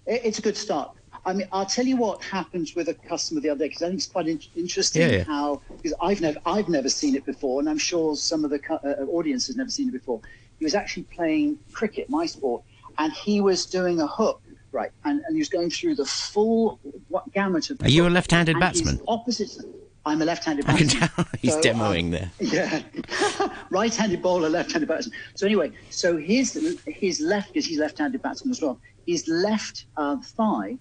It's 0.06 0.38
a 0.38 0.42
good 0.42 0.56
start. 0.56 0.97
I 1.24 1.32
mean, 1.32 1.48
I'll 1.52 1.66
tell 1.66 1.86
you 1.86 1.96
what 1.96 2.22
happened 2.22 2.70
with 2.76 2.88
a 2.88 2.94
customer 2.94 3.40
the 3.40 3.50
other 3.50 3.60
day 3.60 3.68
because 3.68 3.82
I 3.82 3.86
think 3.88 3.98
it's 3.98 4.06
quite 4.06 4.28
in- 4.28 4.40
interesting 4.56 5.02
Yeah, 5.02 5.18
yeah. 5.18 5.24
how 5.24 5.60
because 5.76 5.96
I've 6.00 6.20
never 6.20 6.38
I've 6.44 6.68
never 6.68 6.88
seen 6.88 7.14
it 7.14 7.24
before, 7.24 7.60
and 7.60 7.68
I'm 7.68 7.78
sure 7.78 8.16
some 8.16 8.44
of 8.44 8.50
the 8.50 8.58
cu- 8.58 8.74
uh, 8.74 9.04
audience 9.10 9.46
has 9.46 9.56
never 9.56 9.70
seen 9.70 9.88
it 9.88 9.92
before. 9.92 10.20
He 10.58 10.64
was 10.64 10.74
actually 10.74 11.04
playing 11.04 11.58
cricket, 11.72 12.10
my 12.10 12.26
sport, 12.26 12.62
and 12.98 13.12
he 13.12 13.40
was 13.40 13.66
doing 13.66 14.00
a 14.00 14.06
hook, 14.06 14.42
right, 14.72 14.90
and, 15.04 15.20
and 15.26 15.36
he 15.36 15.38
was 15.38 15.48
going 15.48 15.70
through 15.70 15.94
the 15.94 16.04
full 16.04 16.80
what, 17.08 17.30
gamut 17.32 17.70
of. 17.70 17.80
Are 17.82 17.88
you 17.88 18.06
a 18.06 18.10
left-handed 18.10 18.58
batsman? 18.58 19.00
Opposite. 19.06 19.50
I'm 20.06 20.22
a 20.22 20.24
left-handed 20.24 20.66
batsman. 20.66 21.10
he's 21.38 21.52
So, 21.52 21.58
um, 21.58 21.62
demoing 21.62 22.10
there. 22.10 22.32
yeah, 22.40 22.82
right-handed 23.70 24.22
bowler, 24.22 24.48
left-handed 24.48 24.88
batsman. 24.88 25.14
So 25.34 25.46
anyway, 25.46 25.72
so 25.90 26.16
his 26.16 26.58
his 26.86 27.20
left, 27.20 27.52
because 27.52 27.66
he's 27.66 27.78
left-handed 27.78 28.22
batsman 28.22 28.52
as 28.52 28.62
well. 28.62 28.80
His 29.06 29.28
left 29.28 29.84
uh, 29.96 30.16
thigh 30.22 30.78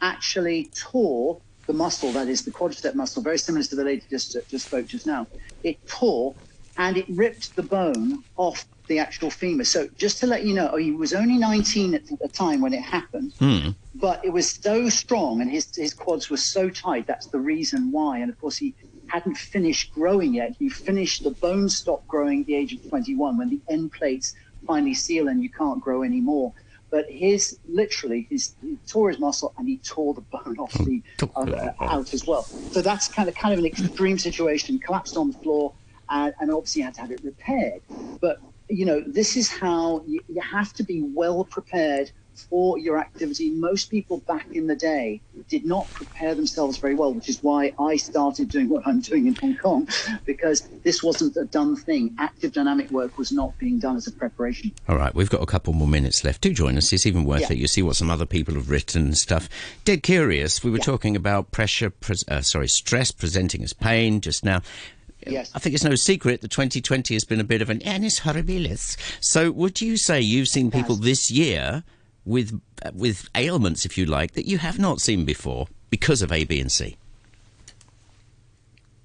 actually 0.00 0.70
tore 0.74 1.40
the 1.66 1.72
muscle 1.72 2.10
that 2.12 2.28
is 2.28 2.44
the 2.44 2.50
quadricep 2.50 2.94
muscle, 2.94 3.22
very 3.22 3.38
similar 3.38 3.64
to 3.64 3.76
the 3.76 3.84
lady 3.84 4.02
just 4.08 4.36
just 4.48 4.66
spoke 4.66 4.86
just 4.86 5.06
now. 5.06 5.26
It 5.62 5.86
tore 5.86 6.34
and 6.76 6.96
it 6.96 7.06
ripped 7.08 7.56
the 7.56 7.62
bone 7.62 8.24
off 8.36 8.64
the 8.86 8.98
actual 8.98 9.30
femur. 9.30 9.64
So 9.64 9.88
just 9.98 10.18
to 10.20 10.26
let 10.26 10.44
you 10.44 10.54
know, 10.54 10.76
he 10.76 10.92
was 10.92 11.12
only 11.12 11.36
19 11.36 11.94
at 11.94 12.06
the 12.06 12.28
time 12.28 12.62
when 12.62 12.72
it 12.72 12.80
happened 12.80 13.34
hmm. 13.38 13.70
but 13.94 14.24
it 14.24 14.30
was 14.30 14.48
so 14.48 14.88
strong 14.88 15.42
and 15.42 15.50
his 15.50 15.74
his 15.76 15.92
quads 15.92 16.30
were 16.30 16.38
so 16.38 16.70
tight. 16.70 17.06
That's 17.06 17.26
the 17.26 17.38
reason 17.38 17.92
why. 17.92 18.18
And 18.18 18.30
of 18.30 18.40
course, 18.40 18.56
he 18.56 18.74
hadn't 19.08 19.36
finished 19.36 19.92
growing 19.92 20.34
yet. 20.34 20.54
He 20.58 20.68
finished 20.68 21.24
the 21.24 21.30
bone 21.30 21.68
stopped 21.68 22.08
growing 22.08 22.40
at 22.40 22.46
the 22.46 22.54
age 22.54 22.72
of 22.72 22.88
21 22.88 23.36
when 23.36 23.50
the 23.50 23.60
end 23.68 23.92
plates 23.92 24.34
finally 24.66 24.94
seal 24.94 25.28
and 25.28 25.42
you 25.42 25.50
can't 25.50 25.80
grow 25.80 26.02
anymore. 26.02 26.52
But 26.90 27.06
his 27.10 27.58
literally 27.68 28.28
his 28.30 28.54
he 28.62 28.78
tore 28.88 29.10
his 29.10 29.20
muscle 29.20 29.54
and 29.58 29.68
he 29.68 29.78
tore 29.78 30.14
the 30.14 30.22
bone 30.22 30.58
off 30.58 30.80
the 30.84 31.02
uh, 31.36 31.46
out 31.88 32.14
as 32.14 32.26
well. 32.26 32.50
So 32.70 32.82
that's 32.82 33.08
kind 33.08 33.28
of 33.28 33.36
kind 33.36 33.52
of 33.54 33.60
an 33.60 33.66
extreme 33.66 34.18
situation. 34.18 34.80
Collapsed 34.80 35.16
on 35.16 35.28
the 35.28 35.38
floor 35.38 35.74
and, 36.10 36.34
and 36.40 36.52
obviously 36.52 36.82
had 36.82 36.94
to 36.94 37.02
have 37.02 37.12
it 37.12 37.22
repaired. 37.24 37.82
But 38.20 38.38
you 38.70 38.86
know, 38.86 39.02
this 39.06 39.36
is 39.36 39.50
how 39.50 40.04
you, 40.06 40.20
you 40.28 40.42
have 40.42 40.72
to 40.74 40.84
be 40.84 41.02
well 41.02 41.44
prepared 41.44 42.12
for 42.38 42.78
your 42.78 42.98
activity. 42.98 43.50
Most 43.50 43.90
people 43.90 44.18
back 44.26 44.46
in 44.52 44.66
the 44.66 44.76
day 44.76 45.20
did 45.48 45.64
not 45.64 45.88
prepare 45.92 46.34
themselves 46.34 46.78
very 46.78 46.94
well, 46.94 47.12
which 47.12 47.28
is 47.28 47.42
why 47.42 47.72
I 47.78 47.96
started 47.96 48.48
doing 48.48 48.68
what 48.68 48.86
I'm 48.86 49.00
doing 49.00 49.26
in 49.26 49.34
Hong 49.36 49.56
Kong, 49.56 49.88
because 50.24 50.62
this 50.82 51.02
wasn't 51.02 51.36
a 51.36 51.44
done 51.44 51.76
thing. 51.76 52.14
Active 52.18 52.52
dynamic 52.52 52.90
work 52.90 53.18
was 53.18 53.32
not 53.32 53.56
being 53.58 53.78
done 53.78 53.96
as 53.96 54.06
a 54.06 54.12
preparation. 54.12 54.72
All 54.88 54.96
right, 54.96 55.14
we've 55.14 55.30
got 55.30 55.42
a 55.42 55.46
couple 55.46 55.72
more 55.72 55.88
minutes 55.88 56.24
left. 56.24 56.40
Do 56.40 56.52
join 56.52 56.76
us. 56.76 56.92
It's 56.92 57.06
even 57.06 57.24
worth 57.24 57.42
Yeah. 57.42 57.52
it. 57.52 57.58
You 57.58 57.66
see 57.66 57.82
what 57.82 57.96
some 57.96 58.10
other 58.10 58.26
people 58.26 58.54
have 58.54 58.70
written 58.70 59.02
and 59.06 59.16
stuff. 59.18 59.48
Dead 59.84 60.02
curious. 60.02 60.62
We 60.62 60.70
were 60.70 60.78
talking 60.78 61.16
about 61.16 61.50
pressure, 61.50 61.90
pres- 61.90 62.24
uh, 62.28 62.42
sorry, 62.42 62.68
stress 62.68 63.10
presenting 63.10 63.62
as 63.62 63.72
pain 63.72 64.20
just 64.20 64.44
now. 64.44 64.62
Yes. 65.26 65.50
I 65.54 65.58
think 65.58 65.74
it's 65.74 65.84
no 65.84 65.96
secret 65.96 66.40
that 66.42 66.50
2020 66.50 67.12
has 67.14 67.24
been 67.24 67.40
a 67.40 67.44
bit 67.44 67.60
of 67.60 67.68
an 67.70 67.82
annus 67.82 68.20
horribilis. 68.20 68.96
So, 69.20 69.50
would 69.50 69.80
you 69.80 69.96
say 69.96 70.20
you've 70.20 70.48
seen 70.48 70.70
people 70.70 70.94
this 70.94 71.28
year 71.30 71.82
with 72.28 72.60
with 72.92 73.28
ailments, 73.34 73.84
if 73.84 73.96
you 73.98 74.04
like, 74.06 74.32
that 74.32 74.46
you 74.46 74.58
have 74.58 74.78
not 74.78 75.00
seen 75.00 75.24
before 75.24 75.66
because 75.90 76.20
of 76.22 76.30
A, 76.30 76.44
B, 76.44 76.60
and 76.60 76.70
C? 76.70 76.96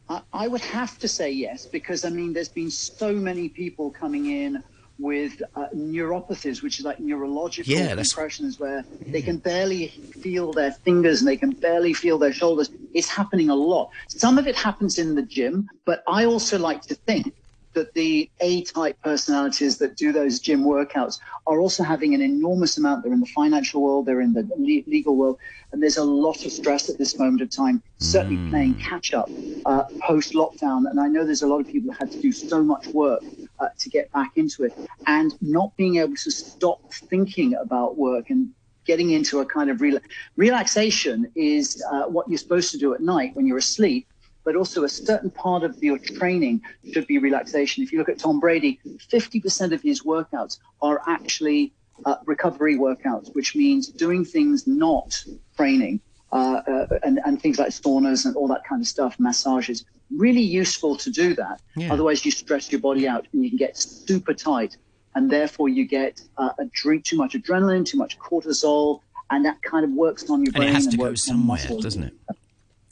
I, 0.09 0.21
I 0.33 0.47
would 0.47 0.61
have 0.61 0.99
to 0.99 1.07
say 1.07 1.31
yes, 1.31 1.65
because 1.65 2.03
I 2.05 2.09
mean, 2.09 2.33
there's 2.33 2.49
been 2.49 2.69
so 2.69 3.13
many 3.13 3.47
people 3.49 3.91
coming 3.91 4.25
in 4.27 4.61
with 4.99 5.41
uh, 5.55 5.65
neuropathies, 5.75 6.61
which 6.61 6.79
is 6.79 6.85
like 6.85 6.99
neurological 6.99 7.73
Yeah, 7.73 7.95
compressions 7.95 8.59
where 8.59 8.85
they 9.07 9.21
can 9.21 9.37
barely 9.37 9.87
feel 10.21 10.53
their 10.53 10.71
fingers 10.71 11.21
and 11.21 11.27
they 11.27 11.37
can 11.37 11.51
barely 11.51 11.93
feel 11.93 12.17
their 12.19 12.33
shoulders. 12.33 12.69
It's 12.93 13.09
happening 13.09 13.49
a 13.49 13.55
lot. 13.55 13.89
Some 14.07 14.37
of 14.37 14.45
it 14.47 14.55
happens 14.55 14.99
in 14.99 15.15
the 15.15 15.23
gym, 15.23 15.67
but 15.85 16.03
I 16.07 16.25
also 16.25 16.59
like 16.59 16.81
to 16.83 16.95
think 16.95 17.33
that 17.73 17.93
the 17.93 18.29
A-type 18.39 18.97
personalities 19.03 19.77
that 19.77 19.97
do 19.97 20.11
those 20.11 20.39
gym 20.39 20.63
workouts 20.63 21.19
are 21.47 21.59
also 21.59 21.83
having 21.83 22.13
an 22.13 22.21
enormous 22.21 22.77
amount. 22.77 23.03
They're 23.03 23.13
in 23.13 23.19
the 23.19 23.25
financial 23.27 23.81
world, 23.81 24.05
they're 24.05 24.21
in 24.21 24.33
the 24.33 24.47
le- 24.57 24.89
legal 24.89 25.15
world, 25.15 25.37
and 25.71 25.81
there's 25.81 25.97
a 25.97 26.03
lot 26.03 26.45
of 26.45 26.51
stress 26.51 26.89
at 26.89 26.97
this 26.97 27.17
moment 27.17 27.41
of 27.41 27.49
time. 27.49 27.81
Certainly 27.97 28.49
playing 28.49 28.75
catch 28.75 29.13
up 29.13 29.29
uh, 29.65 29.83
post 30.01 30.33
lockdown, 30.33 30.89
and 30.89 30.99
I 30.99 31.07
know 31.07 31.25
there's 31.25 31.41
a 31.41 31.47
lot 31.47 31.59
of 31.59 31.67
people 31.67 31.91
that 31.91 31.99
had 31.99 32.11
to 32.11 32.19
do 32.19 32.31
so 32.31 32.63
much 32.63 32.93
work 32.93 33.21
uh, 33.59 33.69
to 33.79 33.89
get 33.89 34.11
back 34.11 34.31
into 34.35 34.63
it, 34.63 34.73
and 35.07 35.33
not 35.41 35.75
being 35.77 35.97
able 35.97 36.15
to 36.15 36.31
stop 36.31 36.81
thinking 37.09 37.55
about 37.55 37.97
work 37.97 38.29
and 38.29 38.49
getting 38.85 39.11
into 39.11 39.39
a 39.39 39.45
kind 39.45 39.69
of 39.69 39.77
rela- 39.77 40.01
relaxation 40.35 41.31
is 41.35 41.81
uh, 41.91 42.03
what 42.03 42.27
you're 42.27 42.37
supposed 42.37 42.71
to 42.71 42.77
do 42.77 42.93
at 42.93 42.99
night 42.99 43.31
when 43.33 43.47
you're 43.47 43.57
asleep 43.57 44.07
but 44.43 44.55
also 44.55 44.83
a 44.83 44.89
certain 44.89 45.29
part 45.29 45.63
of 45.63 45.81
your 45.83 45.97
training 45.97 46.61
should 46.91 47.07
be 47.07 47.17
relaxation. 47.17 47.83
If 47.83 47.91
you 47.91 47.99
look 47.99 48.09
at 48.09 48.19
Tom 48.19 48.39
Brady, 48.39 48.79
50% 48.85 49.73
of 49.73 49.81
his 49.81 50.03
workouts 50.03 50.59
are 50.81 51.01
actually 51.07 51.73
uh, 52.05 52.15
recovery 52.25 52.77
workouts, 52.77 53.33
which 53.35 53.55
means 53.55 53.87
doing 53.87 54.25
things 54.25 54.67
not 54.67 55.23
training 55.55 56.01
uh, 56.31 56.61
uh, 56.67 56.99
and, 57.03 57.19
and 57.25 57.41
things 57.41 57.59
like 57.59 57.69
saunas 57.69 58.25
and 58.25 58.35
all 58.35 58.47
that 58.47 58.63
kind 58.67 58.81
of 58.81 58.87
stuff, 58.87 59.19
massages. 59.19 59.85
Really 60.11 60.41
useful 60.41 60.97
to 60.97 61.09
do 61.09 61.35
that. 61.35 61.61
Yeah. 61.75 61.93
Otherwise, 61.93 62.25
you 62.25 62.31
stress 62.31 62.71
your 62.71 62.81
body 62.81 63.07
out 63.07 63.27
and 63.31 63.43
you 63.43 63.49
can 63.49 63.57
get 63.57 63.77
super 63.77 64.33
tight. 64.33 64.77
And 65.15 65.29
therefore, 65.29 65.69
you 65.69 65.87
get 65.87 66.21
uh, 66.37 66.49
a 66.57 66.65
drink 66.73 67.05
too 67.05 67.17
much 67.17 67.33
adrenaline, 67.33 67.85
too 67.85 67.97
much 67.97 68.17
cortisol, 68.17 69.01
and 69.29 69.45
that 69.45 69.61
kind 69.61 69.85
of 69.85 69.91
works 69.91 70.29
on 70.29 70.41
your 70.41 70.51
And 70.55 70.55
brain 70.55 70.69
it 70.69 70.73
has 70.73 70.87
to 70.87 70.97
go 70.97 71.13
somewhere, 71.13 71.59
doesn't 71.81 72.03
it? 72.03 72.13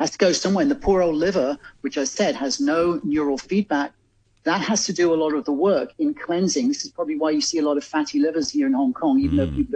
Has 0.02 0.12
to 0.12 0.18
go 0.18 0.32
somewhere. 0.32 0.64
And 0.64 0.72
the 0.72 0.76
poor 0.76 1.02
old 1.02 1.16
liver, 1.16 1.58
which 1.82 1.98
I 1.98 2.04
said 2.04 2.36
has 2.36 2.60
no 2.60 3.00
neural 3.04 3.38
feedback, 3.38 3.94
that 4.44 4.60
has 4.62 4.86
to 4.86 4.94
do 4.94 5.14
a 5.14 5.16
lot 5.16 5.34
of 5.34 5.46
the 5.46 5.52
work 5.52 5.94
in 6.00 6.16
cleansing. 6.16 6.68
This 6.68 6.84
is 6.84 6.92
probably 6.92 7.18
why 7.18 7.30
you 7.30 7.42
see 7.42 7.60
a 7.60 7.62
lot 7.62 7.78
of 7.78 7.84
fatty 7.84 8.20
livers 8.20 8.50
here 8.50 8.66
in 8.66 8.74
Hong 8.74 8.94
Kong, 8.94 9.20
even 9.20 9.38
though 9.38 9.48
mm. 9.48 9.56
people 9.56 9.74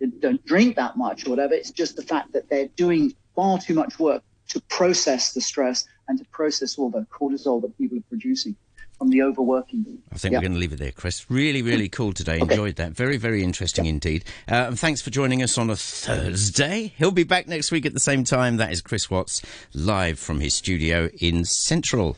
don't 0.00 0.20
don't 0.20 0.44
drink 0.44 0.76
that 0.76 0.96
much 0.96 1.26
or 1.26 1.30
whatever. 1.30 1.54
It's 1.54 1.70
just 1.70 1.96
the 1.96 2.02
fact 2.02 2.32
that 2.32 2.48
they're 2.48 2.68
doing 2.76 3.14
far 3.34 3.58
too 3.58 3.74
much 3.74 3.98
work 3.98 4.22
to 4.48 4.60
process 4.62 5.32
the 5.32 5.40
stress 5.40 5.86
and 6.08 6.18
to 6.18 6.24
process 6.26 6.78
all 6.78 6.90
the 6.90 7.06
cortisol 7.10 7.60
that 7.62 7.76
people 7.78 7.98
are 7.98 8.08
producing 8.08 8.56
from 8.98 9.10
the 9.10 9.22
overworking. 9.22 9.98
I 10.12 10.18
think 10.18 10.32
Yeah. 10.32 10.38
we're 10.38 10.42
going 10.42 10.52
to 10.54 10.58
leave 10.58 10.72
it 10.72 10.78
there, 10.80 10.90
Chris. 10.92 11.30
Really, 11.30 11.62
really 11.62 11.88
cool 11.88 12.12
today. 12.12 12.40
Enjoyed 12.40 12.76
that. 12.76 12.92
Very, 12.92 13.16
very 13.16 13.44
interesting 13.44 13.86
indeed. 13.86 14.24
Uh, 14.50 14.66
and 14.68 14.78
thanks 14.78 15.00
for 15.00 15.10
joining 15.10 15.40
us 15.42 15.56
on 15.56 15.70
a 15.70 15.76
Thursday. 15.76 16.92
He'll 16.98 17.12
be 17.12 17.22
back 17.24 17.46
next 17.46 17.70
week 17.70 17.86
at 17.86 17.94
the 17.94 18.00
same 18.00 18.24
time. 18.24 18.56
That 18.56 18.72
is 18.72 18.80
Chris 18.80 19.08
Watts 19.08 19.40
live 19.72 20.18
from 20.18 20.40
his 20.40 20.54
studio 20.54 21.08
in 21.20 21.44
Central. 21.44 22.16